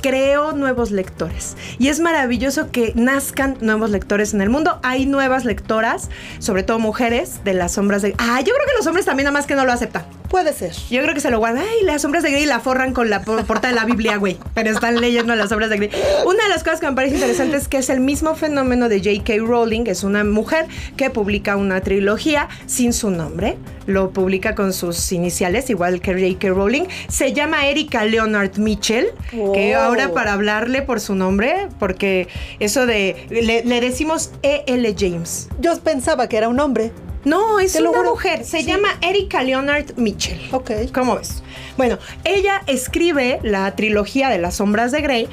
[0.00, 4.80] Creo nuevos lectores y es maravilloso que nazcan nuevos lectores en el mundo.
[4.82, 8.14] Hay nuevas lectoras, sobre todo mujeres, de las sombras de...
[8.16, 10.17] Ah, yo creo que los hombres también nada más que no lo aceptan.
[10.28, 10.72] Puede ser.
[10.90, 11.64] Yo creo que se lo guardan.
[11.64, 14.36] Ay, las sombras de Grey la forran con la portada de la Biblia, güey.
[14.54, 15.90] Pero están leyendo las obras de Grey.
[16.26, 18.98] Una de las cosas que me parece interesante es que es el mismo fenómeno de
[18.98, 19.34] J.K.
[19.38, 19.84] Rowling.
[19.86, 23.56] Es una mujer que publica una trilogía sin su nombre.
[23.86, 26.48] Lo publica con sus iniciales, igual que J.K.
[26.50, 26.84] Rowling.
[27.08, 29.06] Se llama Erika Leonard Mitchell.
[29.30, 29.80] Que oh.
[29.80, 32.28] ahora para hablarle por su nombre, porque
[32.60, 33.26] eso de.
[33.30, 34.94] Le, le decimos E.L.
[34.98, 35.48] James.
[35.58, 36.92] Yo pensaba que era un hombre.
[37.28, 38.10] No, es una juro.
[38.10, 38.44] mujer.
[38.44, 40.40] Se llama Erika Leonard Mitchell.
[40.50, 40.70] Ok.
[40.94, 41.42] ¿Cómo ves?
[41.76, 45.28] Bueno, ella escribe la trilogía de las sombras de Grey,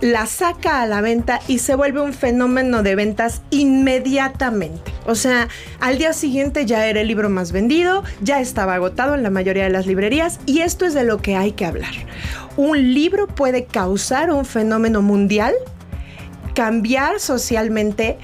[0.00, 4.92] la saca a la venta y se vuelve un fenómeno de ventas inmediatamente.
[5.06, 5.48] O sea,
[5.78, 9.62] al día siguiente ya era el libro más vendido, ya estaba agotado en la mayoría
[9.62, 11.92] de las librerías y esto es de lo que hay que hablar.
[12.56, 15.54] Un libro puede causar un fenómeno mundial
[16.58, 18.18] cambiar socialmente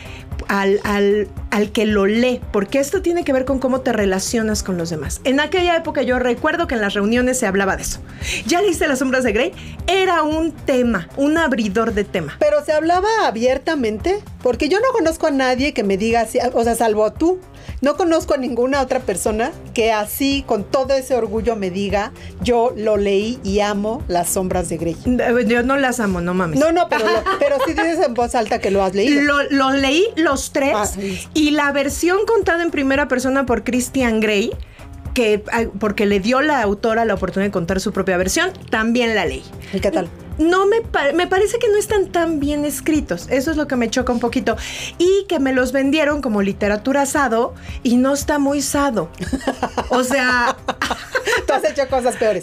[0.48, 4.62] al, al- al que lo lee, porque esto tiene que ver con cómo te relacionas
[4.62, 5.20] con los demás.
[5.24, 8.00] En aquella época yo recuerdo que en las reuniones se hablaba de eso.
[8.46, 9.52] ¿Ya leíste Las sombras de Grey?
[9.86, 12.36] Era un tema, un abridor de tema.
[12.40, 16.74] Pero se hablaba abiertamente, porque yo no conozco a nadie que me diga o sea,
[16.74, 17.38] salvo tú.
[17.80, 22.72] No conozco a ninguna otra persona que así, con todo ese orgullo, me diga, yo
[22.76, 24.96] lo leí y amo las sombras de Grey.
[25.46, 26.58] Yo no las amo, no mames.
[26.58, 29.22] No, no, pero, lo- pero sí dices en voz alta que lo has leído.
[29.22, 31.20] Lo, lo leí los tres Ah, sí.
[31.34, 34.50] y la versión contada en primera persona por Christian Grey,
[35.14, 35.44] que,
[35.78, 39.44] porque le dio la autora la oportunidad de contar su propia versión, también la leí.
[39.72, 40.08] ¿Y qué tal?
[40.38, 43.26] No me, pa- me parece que no están tan bien escritos.
[43.30, 44.56] Eso es lo que me choca un poquito.
[44.98, 49.10] Y que me los vendieron como literatura sado y no está muy sado.
[49.90, 50.56] O sea,
[51.46, 52.42] Tú has hecho cosas peores.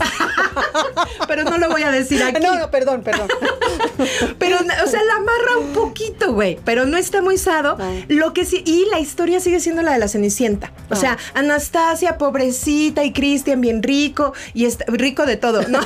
[1.28, 2.42] pero no lo voy a decir aquí.
[2.42, 3.28] No, no, perdón, perdón.
[4.40, 6.60] Pero, o sea, la amarra un poquito, güey.
[6.66, 7.78] Pero no está muy sado.
[7.80, 7.92] Ah.
[8.08, 10.72] Lo que sí, y la historia sigue siendo la de la Cenicienta.
[10.90, 10.96] O Ah.
[10.96, 15.80] sea, Anastasia, pobrecita, y Cristian, bien rico, y está, rico de todo, ¿no?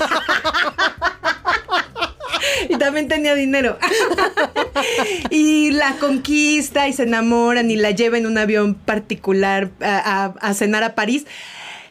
[2.69, 3.77] y también tenía dinero.
[5.29, 10.49] y la conquista y se enamoran y la lleva en un avión particular a, a-
[10.49, 11.25] a cenar a París.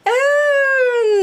[0.06, 0.10] Ah,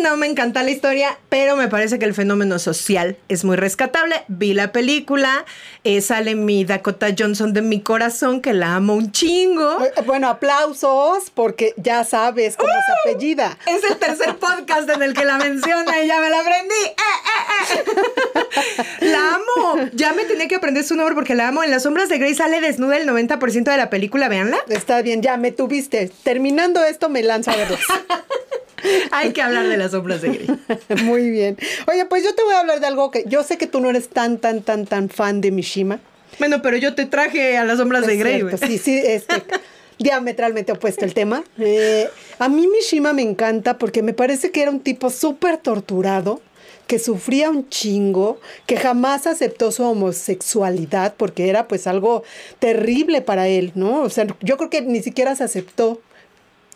[0.01, 4.23] no me encanta la historia, pero me parece que el fenómeno social es muy rescatable.
[4.27, 5.45] Vi la película,
[5.83, 9.79] eh, sale mi Dakota Johnson de mi corazón, que la amo un chingo.
[9.83, 13.55] Eh, Bueno, aplausos, porque ya sabes cómo se apellida.
[13.67, 16.73] Es el tercer podcast en el que la menciona y ya me la aprendí.
[16.73, 17.40] ¡Eh, eh, eh!
[19.01, 19.89] La amo.
[19.93, 21.63] Ya me tenía que aprender su nombre porque la amo.
[21.63, 24.57] En las sombras de Grey sale desnuda el 90% de la película, véanla.
[24.69, 26.11] Está bien, ya me tuviste.
[26.23, 27.79] Terminando esto, me lanzo a verlos.
[29.11, 30.47] Hay que hablar de las sombras de Grey.
[31.03, 31.57] Muy bien.
[31.87, 33.89] Oye, pues yo te voy a hablar de algo que yo sé que tú no
[33.89, 35.99] eres tan, tan, tan, tan fan de Mishima.
[36.39, 38.71] Bueno, pero yo te traje a las sombras de Grey, cierto, güey.
[38.71, 39.43] Sí, sí, este,
[39.99, 41.43] diametralmente opuesto el tema.
[41.59, 46.41] Eh, a mí Mishima me encanta porque me parece que era un tipo súper torturado,
[46.91, 52.23] que sufría un chingo, que jamás aceptó su homosexualidad porque era pues algo
[52.59, 54.01] terrible para él, ¿no?
[54.01, 56.01] O sea, yo creo que ni siquiera se aceptó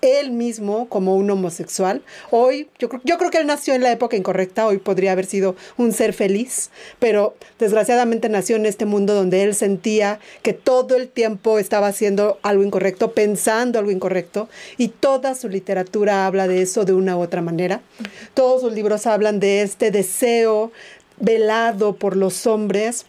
[0.05, 2.01] él mismo como un homosexual.
[2.31, 5.25] Hoy, yo, creo- yo creo que él nació en la época incorrecta, hoy podría haber
[5.25, 10.95] sido un ser feliz, pero desgraciadamente nació en este mundo donde él sentía que todo
[10.95, 16.61] el tiempo estaba haciendo algo incorrecto, pensando algo incorrecto, y toda su literatura habla de
[16.61, 17.81] eso de una u otra manera.
[18.33, 20.71] Todos sus libros hablan de este deseo
[21.19, 23.05] velado por los hombres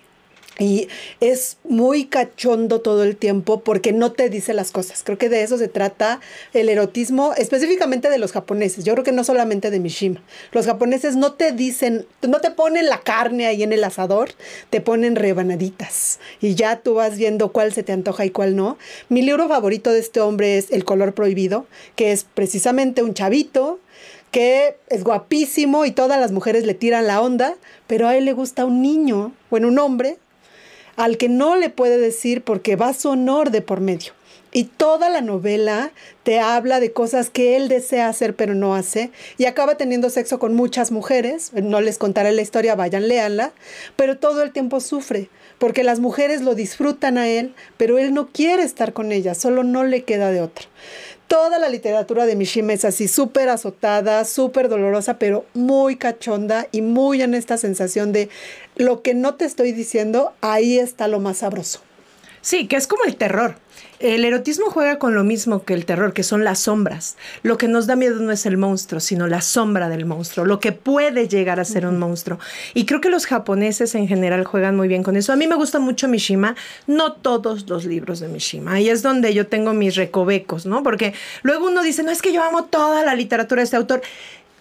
[0.58, 0.88] y
[1.20, 5.02] es muy cachondo todo el tiempo porque no te dice las cosas.
[5.04, 6.20] Creo que de eso se trata
[6.54, 8.84] el erotismo, específicamente de los japoneses.
[8.84, 10.22] Yo creo que no solamente de Mishima.
[10.52, 14.30] Los japoneses no te dicen, no te ponen la carne ahí en el asador,
[14.70, 16.20] te ponen rebanaditas.
[16.40, 18.78] Y ya tú vas viendo cuál se te antoja y cuál no.
[19.10, 21.66] Mi libro favorito de este hombre es El color prohibido,
[21.96, 23.78] que es precisamente un chavito
[24.30, 27.54] que es guapísimo y todas las mujeres le tiran la onda,
[27.86, 30.18] pero a él le gusta un niño, bueno, un hombre,
[30.96, 34.12] al que no le puede decir porque va su honor de por medio.
[34.52, 39.10] Y toda la novela te habla de cosas que él desea hacer pero no hace.
[39.36, 41.52] Y acaba teniendo sexo con muchas mujeres.
[41.52, 43.52] No les contaré la historia, vayan, léanla.
[43.96, 45.28] Pero todo el tiempo sufre.
[45.58, 49.64] Porque las mujeres lo disfrutan a él, pero él no quiere estar con ellas, solo
[49.64, 50.66] no le queda de otra.
[51.28, 56.82] Toda la literatura de Mishima es así, súper azotada, súper dolorosa, pero muy cachonda y
[56.82, 58.28] muy en esta sensación de
[58.76, 61.80] lo que no te estoy diciendo, ahí está lo más sabroso.
[62.46, 63.56] Sí, que es como el terror.
[63.98, 67.16] El erotismo juega con lo mismo que el terror, que son las sombras.
[67.42, 70.60] Lo que nos da miedo no es el monstruo, sino la sombra del monstruo, lo
[70.60, 72.38] que puede llegar a ser un monstruo.
[72.72, 75.32] Y creo que los japoneses en general juegan muy bien con eso.
[75.32, 76.54] A mí me gusta mucho Mishima,
[76.86, 78.74] no todos los libros de Mishima.
[78.74, 80.82] Ahí es donde yo tengo mis recovecos, ¿no?
[80.82, 84.02] Porque luego uno dice, no, es que yo amo toda la literatura de este autor.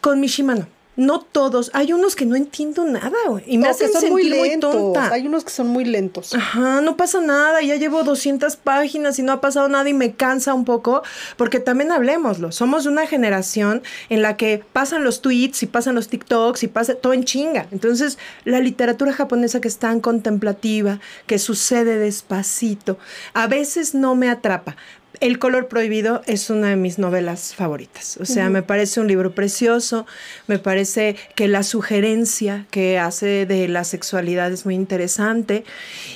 [0.02, 0.68] Con Mishima no.
[0.96, 1.72] No todos.
[1.74, 3.44] Hay unos que no entiendo nada, güey.
[3.48, 4.72] Y me No, hacen que son sentir muy muy, lentos.
[4.74, 5.12] tonta.
[5.14, 6.34] Hay unos que son muy lentos.
[6.34, 10.14] Ajá, no pasa nada, ya llevo 200 páginas y no ha pasado nada y me
[10.14, 11.04] cansa un poco,
[11.38, 15.96] porque también hablemoslo, somos de una generación en la que pasan los tweets y pasan
[15.96, 17.68] los TikToks y pasa todo en chinga.
[17.72, 22.98] Entonces, la literatura japonesa que es tan contemplativa, que sucede despacito,
[23.34, 24.76] a veces no me atrapa.
[25.20, 28.18] El color prohibido es una de mis novelas favoritas.
[28.20, 30.06] O sea, me parece un libro precioso,
[30.48, 35.64] me parece que la sugerencia que hace de la sexualidad es muy interesante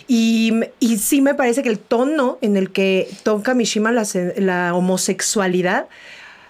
[0.07, 4.05] y, y sí me parece que el tono en el que toca Mishima la,
[4.37, 5.87] la homosexualidad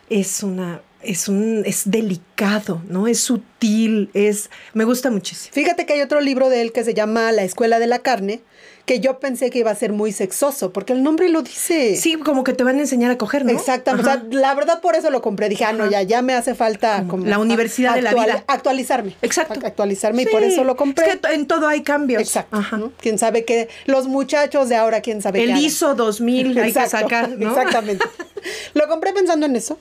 [0.09, 0.81] es una...
[1.01, 3.07] Es, un, es delicado, ¿no?
[3.07, 4.49] Es sutil, es...
[4.73, 5.53] Me gusta muchísimo.
[5.53, 8.41] Fíjate que hay otro libro de él que se llama La Escuela de la Carne,
[8.89, 11.95] que yo pensé que iba a ser muy sexoso, porque el nombre lo dice.
[11.95, 13.51] Sí, como que te van a enseñar a coger, ¿no?
[13.51, 14.09] Exactamente.
[14.09, 14.23] Ajá.
[14.25, 15.47] O sea, la verdad por eso lo compré.
[15.47, 18.43] Dije, ah, no, ya, ya me hace falta como La universidad de la vida.
[18.47, 19.15] Actualizarme.
[19.21, 19.53] Exacto.
[19.53, 21.07] Ac- Actualizarme y por eso lo compré.
[21.07, 22.19] Es que en todo hay cambios.
[22.23, 22.57] Exacto.
[22.57, 22.77] Ajá.
[22.77, 22.91] ¿no?
[22.99, 23.69] Quién sabe qué.
[23.85, 25.45] Los muchachos de ahora, quién sabe qué.
[25.45, 25.61] El hagan.
[25.63, 27.47] ISO 2000 hay que Exacto, sacar, ¿no?
[27.49, 28.03] Exactamente.
[28.73, 29.77] Lo compré pensando en eso.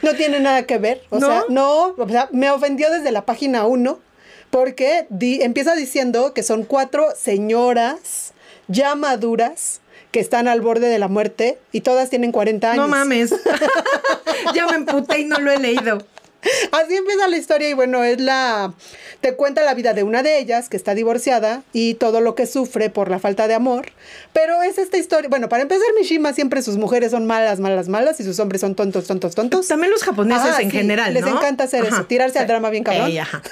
[0.00, 1.02] No tiene nada que ver.
[1.10, 1.26] O ¿No?
[1.26, 3.98] sea, no, o sea, me ofendió desde la página 1
[4.50, 8.32] porque di- empieza diciendo que son cuatro señoras
[8.68, 12.82] ya maduras que están al borde de la muerte y todas tienen 40 años.
[12.84, 13.34] No mames.
[14.54, 15.98] ya me emputé y no lo he leído.
[16.72, 18.72] Así empieza la historia y bueno, es la...
[19.20, 22.46] Te cuenta la vida de una de ellas que está divorciada y todo lo que
[22.46, 23.90] sufre por la falta de amor.
[24.32, 25.28] Pero es esta historia...
[25.28, 28.76] Bueno, para empezar, Mishima siempre sus mujeres son malas, malas, malas y sus hombres son
[28.76, 29.66] tontos, tontos, tontos.
[29.66, 32.84] También los japoneses Ajá, en sí, general, les encanta hacer eso, tirarse al drama bien
[32.84, 33.08] cabrón.
[33.08, 33.42] Ey, ajá.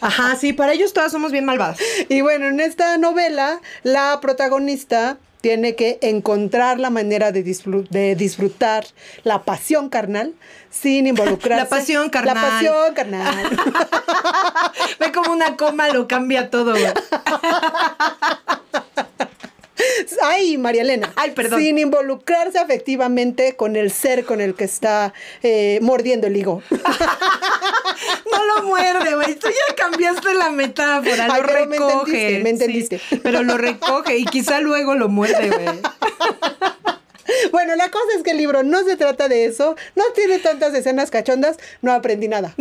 [0.00, 1.78] Ajá, sí, para ellos todas somos bien malvadas.
[2.08, 8.14] Y bueno, en esta novela, la protagonista tiene que encontrar la manera de, disfru- de
[8.16, 8.84] disfrutar
[9.24, 10.34] la pasión carnal
[10.70, 11.64] sin involucrarse.
[11.64, 12.34] La pasión carnal.
[12.34, 13.50] La pasión carnal.
[15.00, 16.74] Ve como una coma lo cambia todo.
[20.22, 21.12] Ay, María Elena.
[21.16, 21.60] Ay, perdón.
[21.60, 25.12] Sin involucrarse afectivamente con el ser con el que está
[25.42, 26.62] eh, mordiendo el higo.
[28.30, 29.34] No lo muerde, güey.
[29.34, 31.26] Tú ya cambiaste la metáfora.
[31.30, 32.36] Ay, lo pero me recoge.
[32.36, 33.00] entendiste, me entendiste.
[33.08, 35.66] Sí, pero lo recoge y quizá luego lo muerde, güey.
[37.52, 40.72] Bueno, la cosa es que el libro no se trata de eso, no tiene tantas
[40.74, 42.54] escenas cachondas, no aprendí nada.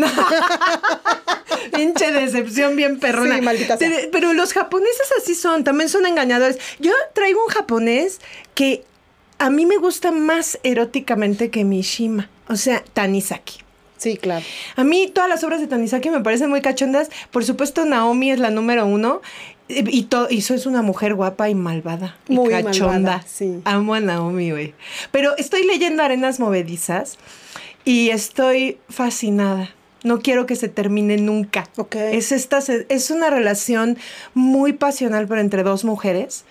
[2.09, 3.35] Pinche decepción bien perrona.
[3.35, 3.89] Sí, maldita sea.
[3.89, 6.57] Pero- Pero los japoneses así son, también son engañadores.
[6.79, 8.19] Yo traigo un japonés
[8.55, 8.83] que
[9.39, 12.29] a mí me gusta más eróticamente que Mishima.
[12.49, 13.59] O sea, Tanizaki.
[13.97, 14.45] Sí, claro.
[14.75, 17.09] A mí todas las obras de Tanizaki me parecen muy cachondas.
[17.31, 19.21] Por supuesto, Naomi es la número uno.
[19.69, 22.15] Y, y, to- y eso es una mujer guapa y malvada.
[22.29, 22.93] Y Muy cachonda.
[22.93, 23.59] malvada, sí.
[23.65, 24.73] Amo a Naomi, güey.
[25.11, 27.17] Pero estoy leyendo Arenas Movedizas
[27.83, 29.71] y estoy fascinada.
[30.07, 31.67] No quiero que se termine nunca.
[31.75, 31.95] Ok.
[31.95, 33.97] Es, esta, es una relación
[34.33, 36.45] muy pasional, pero entre dos mujeres.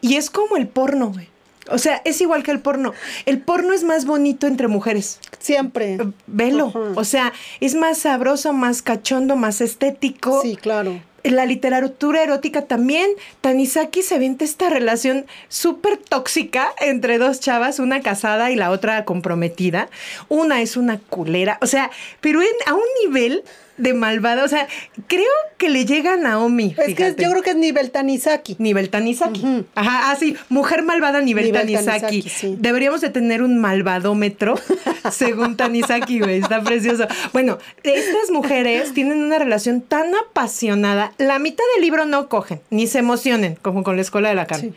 [0.00, 1.28] Y es como el porno, güey.
[1.70, 2.92] O sea, es igual que el porno.
[3.26, 5.20] El porno es más bonito entre mujeres.
[5.38, 5.98] Siempre.
[6.26, 6.72] Velo.
[6.96, 10.42] O sea, es más sabroso, más cachondo, más estético.
[10.42, 11.00] Sí, claro.
[11.24, 13.08] La literatura erótica también.
[13.40, 19.04] Tanizaki se avienta esta relación súper tóxica entre dos chavas, una casada y la otra
[19.04, 19.88] comprometida.
[20.28, 21.58] Una es una culera.
[21.60, 23.44] O sea, pero a un nivel
[23.76, 24.44] de malvada.
[24.44, 24.68] O sea,
[25.06, 25.26] creo
[25.58, 26.74] que le llega a Naomi.
[26.78, 28.56] Es que yo creo que es nivel Tanizaki.
[28.58, 29.64] Nivel Tanizaki.
[29.74, 32.00] Ajá, ah, sí, mujer malvada nivel, Nivel Tanizaki.
[32.00, 32.56] Tanizaki, sí.
[32.58, 34.54] Deberíamos de tener un malvadómetro
[35.10, 37.06] según Tanizaki, güey, está precioso.
[37.32, 41.12] Bueno, estas mujeres tienen una relación tan apasionada.
[41.18, 44.46] La mitad del libro no cogen, ni se emocionen, como con la escuela de la
[44.46, 44.70] carne.
[44.70, 44.74] Sí.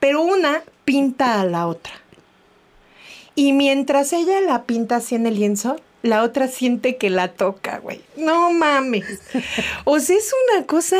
[0.00, 1.92] Pero una pinta a la otra.
[3.34, 7.78] Y mientras ella la pinta así en el lienzo, la otra siente que la toca,
[7.78, 8.00] güey.
[8.16, 9.04] No mames.
[9.84, 10.98] O sea, es una cosa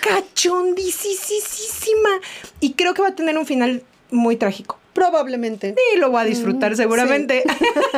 [0.00, 2.20] cachondisísima.
[2.60, 4.78] Y creo que va a tener un final muy trágico.
[4.94, 5.74] Probablemente.
[5.76, 7.44] Sí, lo voy a disfrutar Mm, seguramente.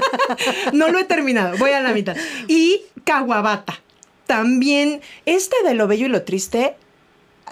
[0.72, 2.16] no lo he terminado, voy a la mitad.
[2.46, 3.80] Y Kawabata.
[4.26, 6.76] También, esta de lo bello y lo triste,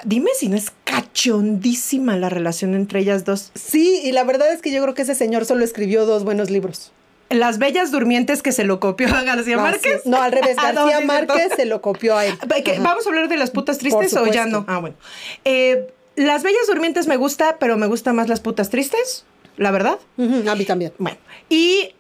[0.05, 3.51] dime si no es cachondísima la relación entre ellas dos.
[3.55, 6.51] Sí, y la verdad es que yo creo que ese señor solo escribió dos buenos
[6.51, 6.93] libros.
[7.31, 10.03] Las bellas durmientes que se lo copió a García Márquez.
[10.03, 10.09] sí.
[10.09, 12.35] No, al revés, García Márquez se lo copió a él.
[12.64, 12.83] ¿Qué, Ajá.
[12.83, 14.64] ¿Vamos a hablar de las putas tristes o ya no?
[14.69, 14.97] Ah, bueno.
[15.45, 19.25] Eh, las bellas durmientes me gusta, pero me gustan más las putas tristes,
[19.57, 19.99] la verdad.
[20.19, 20.93] A mí también.
[20.99, 21.95] Bueno, y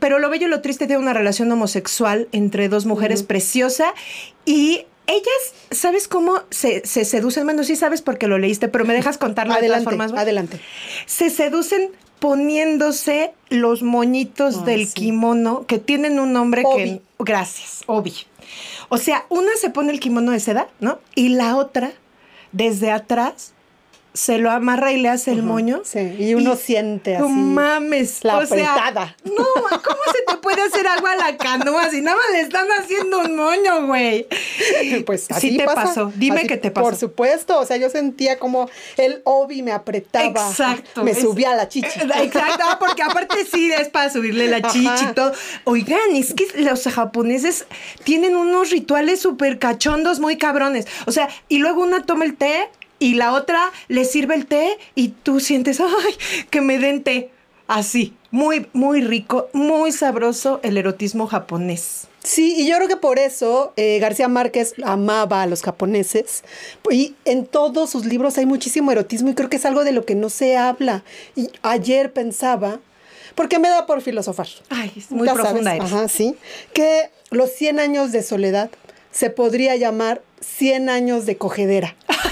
[0.00, 3.92] pero lo bello y lo triste tiene una relación homosexual entre dos mujeres preciosa
[4.46, 7.44] y ellas, ¿sabes cómo se, se seducen?
[7.44, 10.14] Bueno, sí sabes porque lo leíste, pero me dejas contarlo de Adelante, todas formas.
[10.14, 10.20] ¿va?
[10.20, 10.60] adelante.
[11.06, 14.94] Se seducen poniéndose los moñitos del sí.
[14.94, 16.84] kimono que tienen un nombre Obi.
[16.84, 17.02] que...
[17.20, 18.14] Gracias, Obi.
[18.88, 20.98] O sea, una se pone el kimono de seda, ¿no?
[21.14, 21.92] Y la otra,
[22.52, 23.52] desde atrás,
[24.14, 25.82] se lo amarra y le hace el moño.
[25.84, 27.22] Sí, y uno siente así.
[27.22, 28.24] No mames.
[28.24, 29.16] La o sea, apretada.
[29.24, 32.66] no, ¿cómo se te puede hacer agua a la canoa si nada más le están
[32.80, 34.26] haciendo un moño, güey?
[35.06, 35.82] Pues así Sí te pasa.
[35.82, 36.12] pasó.
[36.16, 36.84] Dime Así- que te pasó.
[36.84, 40.26] Por supuesto, o sea, yo sentía como el obi me apretaba.
[40.26, 41.04] Exacto.
[41.04, 41.86] Me es- subía la chichi.
[42.00, 45.10] Eh, Exacto, ah, porque aparte sí es para subirle la chichi Ajá.
[45.10, 45.32] y todo.
[45.64, 47.66] Oigan, es que los japoneses
[48.04, 50.86] tienen unos rituales súper cachondos, muy cabrones.
[51.06, 52.68] O sea, y luego una toma el té
[52.98, 56.14] y la otra le sirve el té y tú sientes, ay,
[56.50, 57.30] que me den té.
[57.66, 62.08] Así, muy, muy rico, muy sabroso el erotismo japonés.
[62.24, 66.44] Sí, y yo creo que por eso eh, García Márquez amaba a los japoneses.
[66.90, 70.04] Y en todos sus libros hay muchísimo erotismo y creo que es algo de lo
[70.04, 71.04] que no se habla.
[71.36, 72.80] Y ayer pensaba,
[73.34, 74.48] porque me da por filosofar.
[74.68, 75.92] Ay, es muy Ya profunda eres.
[75.92, 76.34] Ajá, sí.
[76.72, 78.70] Que los 100 años de soledad
[79.10, 81.96] se podría llamar 100 años de cogedera.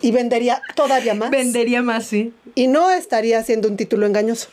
[0.00, 1.30] y vendería todavía más.
[1.30, 2.32] Vendería más, sí.
[2.54, 4.48] Y no estaría siendo un título engañoso.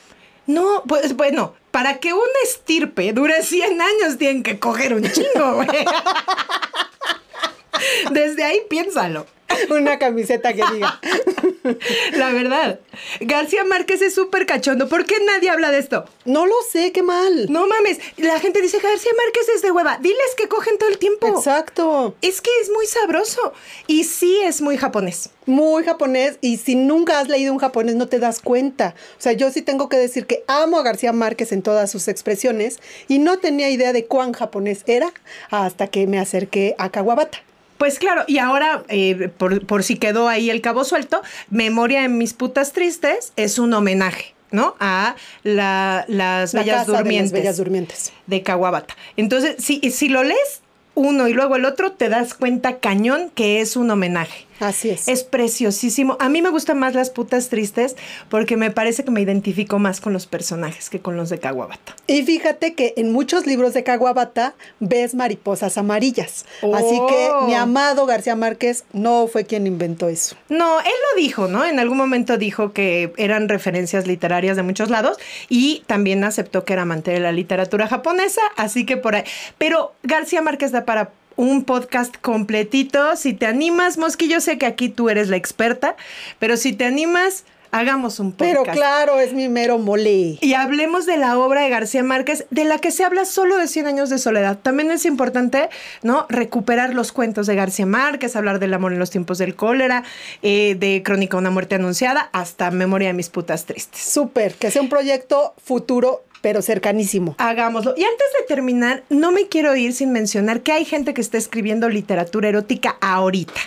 [0.45, 5.55] No, pues bueno, para que una estirpe dure 100 años tienen que coger un chingo,
[5.55, 5.67] güey.
[8.11, 9.25] Desde ahí piénsalo.
[9.69, 10.99] Una camiseta que diga.
[12.13, 12.79] La verdad.
[13.19, 14.87] García Márquez es súper cachondo.
[14.87, 16.05] ¿Por qué nadie habla de esto?
[16.25, 17.51] No lo sé, qué mal.
[17.51, 17.99] No mames.
[18.17, 19.97] La gente dice García Márquez es de hueva.
[20.01, 21.27] Diles que cogen todo el tiempo.
[21.27, 22.15] Exacto.
[22.21, 23.53] Es que es muy sabroso.
[23.87, 25.29] Y sí es muy japonés.
[25.45, 26.37] Muy japonés.
[26.41, 28.95] Y si nunca has leído un japonés, no te das cuenta.
[29.17, 32.07] O sea, yo sí tengo que decir que amo a García Márquez en todas sus
[32.07, 35.11] expresiones y no tenía idea de cuán japonés era
[35.49, 37.46] hasta que me acerqué a Kawabata.
[37.77, 42.17] Pues claro, y ahora, eh, por, por si quedó ahí el cabo suelto, Memoria en
[42.17, 44.75] mis putas tristes es un homenaje, ¿no?
[44.79, 47.31] A la- las La bellas casa de las durmientes.
[47.33, 48.13] bellas durmientes.
[48.25, 48.95] de Kawabata.
[49.15, 50.61] Entonces, si, si lo lees
[50.95, 54.46] uno y luego el otro, te das cuenta cañón que es un homenaje.
[54.59, 55.07] Así es.
[55.07, 56.17] Es preciosísimo.
[56.19, 57.95] A mí me gustan más las putas tristes
[58.29, 61.95] porque me parece que me identifico más con los personajes que con los de Kawabata.
[62.07, 66.45] Y fíjate que en muchos libros de Kawabata ves mariposas amarillas.
[66.73, 67.45] Así que Oh.
[67.45, 70.35] mi amado García Márquez no fue quien inventó eso.
[70.49, 71.65] No, él lo dijo, ¿no?
[71.65, 75.17] En algún momento dijo que eran referencias literarias de muchos lados
[75.49, 79.23] y también aceptó que era amante de la literatura japonesa, así que por ahí.
[79.57, 83.15] Pero García Márquez da para un podcast completito.
[83.15, 85.95] Si te animas, Mosqui, yo sé que aquí tú eres la experta,
[86.39, 88.59] pero si te animas, hagamos un podcast.
[88.59, 90.37] Pero claro, es mi mero mole.
[90.41, 93.67] Y hablemos de la obra de García Márquez, de la que se habla solo de
[93.67, 94.57] 100 años de soledad.
[94.61, 95.69] También es importante,
[96.01, 96.25] ¿no?
[96.29, 100.03] Recuperar los cuentos de García Márquez, hablar del amor en los tiempos del cólera,
[100.41, 104.01] eh, de Crónica de una muerte anunciada, hasta Memoria de mis putas tristes.
[104.01, 107.35] Súper, que sea un proyecto futuro, pero cercanísimo.
[107.37, 107.93] Hagámoslo.
[107.97, 111.37] Y antes de terminar, no me quiero ir sin mencionar que hay gente que está
[111.37, 113.61] escribiendo literatura erótica ahorita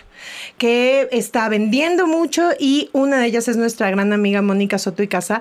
[0.58, 5.08] que está vendiendo mucho y una de ellas es nuestra gran amiga Mónica Soto y
[5.08, 5.40] Casa,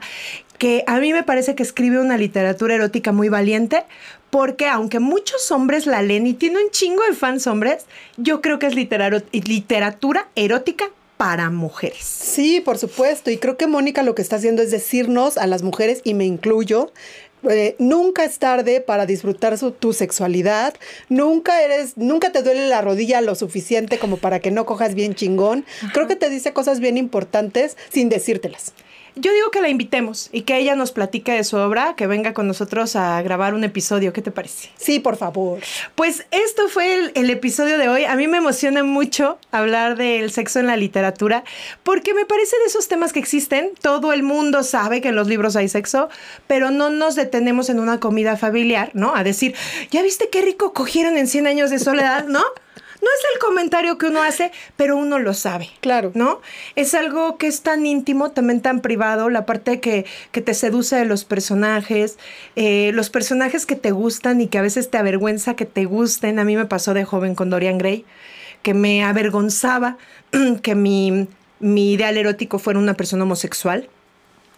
[0.58, 3.84] que a mí me parece que escribe una literatura erótica muy valiente,
[4.30, 7.86] porque aunque muchos hombres la leen y tiene un chingo de fans hombres,
[8.18, 10.86] yo creo que es literatura erótica
[11.20, 12.06] para mujeres.
[12.06, 13.30] Sí, por supuesto.
[13.30, 16.24] Y creo que Mónica lo que está haciendo es decirnos a las mujeres, y me
[16.26, 16.94] incluyo,
[17.50, 20.76] eh, nunca es tarde para disfrutar su- tu sexualidad.
[21.10, 25.14] Nunca eres, nunca te duele la rodilla lo suficiente como para que no cojas bien
[25.14, 25.66] chingón.
[25.94, 28.72] Creo que te dice cosas bien importantes sin decírtelas.
[29.22, 32.34] Yo digo que la invitemos y que ella nos platique de su obra, que venga
[32.34, 34.14] con nosotros a grabar un episodio.
[34.14, 34.70] ¿Qué te parece?
[34.78, 35.60] Sí, por favor.
[35.96, 38.06] Pues esto fue el, el episodio de hoy.
[38.06, 41.44] A mí me emociona mucho hablar del sexo en la literatura,
[41.84, 43.72] porque me parece de esos temas que existen.
[43.82, 46.08] Todo el mundo sabe que en los libros hay sexo,
[46.48, 49.14] pero no nos detenemos en una comida familiar, ¿no?
[49.16, 49.54] A decir,
[49.92, 52.26] ¿ya viste qué rico cogieron en 100 años de soledad?
[52.26, 52.44] ¿No?
[53.02, 55.70] No es el comentario que uno hace, pero uno lo sabe.
[55.80, 56.12] Claro.
[56.16, 56.42] ¿No?
[56.76, 60.98] Es algo que es tan íntimo, también tan privado, la parte que, que te seduce
[60.98, 62.18] de los personajes,
[62.56, 66.40] eh, los personajes que te gustan y que a veces te avergüenza que te gusten.
[66.40, 68.06] A mí me pasó de joven con Dorian Gray,
[68.64, 69.98] que me avergonzaba
[70.62, 71.28] que mi,
[71.60, 73.88] mi ideal erótico fuera una persona homosexual.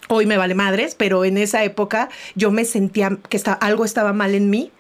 [0.08, 4.14] Hoy me vale madres, pero en esa época yo me sentía que está, algo estaba
[4.14, 4.72] mal en mí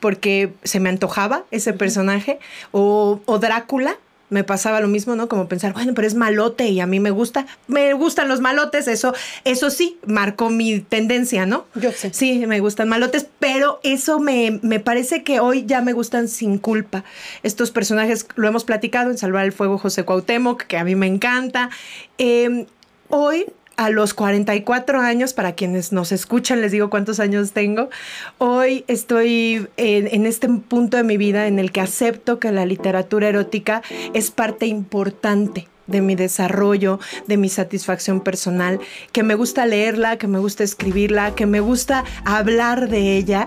[0.00, 2.38] porque se me antojaba ese personaje.
[2.72, 3.96] O, o Drácula,
[4.30, 5.28] me pasaba lo mismo, ¿no?
[5.28, 8.88] Como pensar, bueno, pero es malote y a mí me gusta, me gustan los malotes,
[8.88, 11.64] eso, eso sí, marcó mi tendencia, ¿no?
[11.74, 12.12] Yo sé.
[12.12, 16.58] Sí, me gustan malotes, pero eso me, me parece que hoy ya me gustan sin
[16.58, 17.04] culpa.
[17.42, 21.06] Estos personajes, lo hemos platicado en Salvar el Fuego José Cuauhtémoc, que a mí me
[21.06, 21.70] encanta.
[22.18, 22.66] Eh,
[23.08, 23.46] hoy
[23.78, 27.90] a los 44 años, para quienes nos escuchan, les digo cuántos años tengo,
[28.38, 33.28] hoy estoy en, este punto de mi vida en el que acepto que la literatura
[33.28, 33.82] erótica
[34.14, 36.98] es parte importante de mi desarrollo,
[37.28, 38.80] de mi satisfacción personal,
[39.12, 43.46] que me gusta leerla, que me gusta escribirla, que me gusta hablar de ella.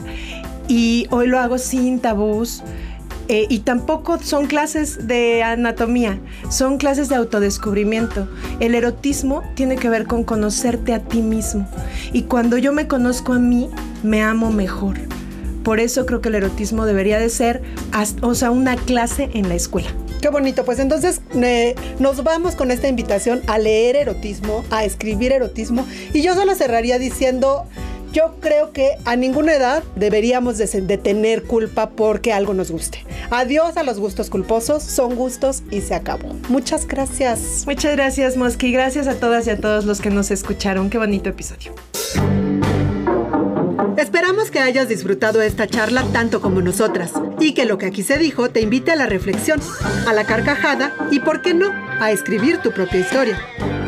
[0.70, 2.64] Y hoy lo hago sin tabús.
[3.32, 6.20] Eh, y tampoco son clases de anatomía,
[6.50, 8.28] son clases de autodescubrimiento.
[8.60, 11.66] El erotismo tiene que ver con conocerte a ti mismo.
[12.12, 13.70] Y cuando yo me conozco a mí,
[14.04, 14.98] me amo mejor.
[15.64, 17.62] Por eso creo que el erotismo debería de ser,
[18.22, 19.88] o sea, una clase en la escuela.
[20.22, 21.22] Qué bonito, pues entonces
[22.00, 25.88] nos vamos con esta invitación a leer erotismo, a escribir erotismo.
[26.14, 27.66] Y yo solo cerraría diciendo,
[28.12, 33.06] yo creo que a ninguna edad deberíamos de, tener culpa porque algo nos guste.
[33.30, 36.34] Adiós a los gustos culposos, son gustos y se acabó.
[36.50, 37.64] Muchas gracias.
[37.66, 38.72] Muchas gracias, Mosky.
[38.72, 40.90] Gracias a todas y a todos los que nos escucharon.
[40.90, 41.74] Qué bonito episodio.
[43.98, 48.18] Esperamos que hayas disfrutado esta charla tanto como nosotras y que lo que aquí se
[48.18, 49.60] dijo te invite a la reflexión,
[50.08, 53.40] a la carcajada y, por qué no, a escribir tu propia historia.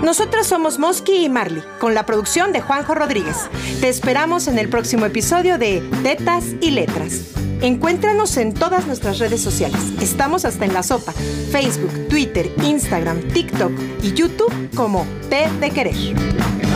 [0.03, 3.37] Nosotras somos Mosky y Marley, con la producción de Juanjo Rodríguez.
[3.79, 7.21] Te esperamos en el próximo episodio de Tetas y Letras.
[7.61, 9.79] Encuéntranos en todas nuestras redes sociales.
[10.01, 11.13] Estamos hasta en la sopa,
[11.51, 16.72] Facebook, Twitter, Instagram, TikTok y YouTube como T de Querer.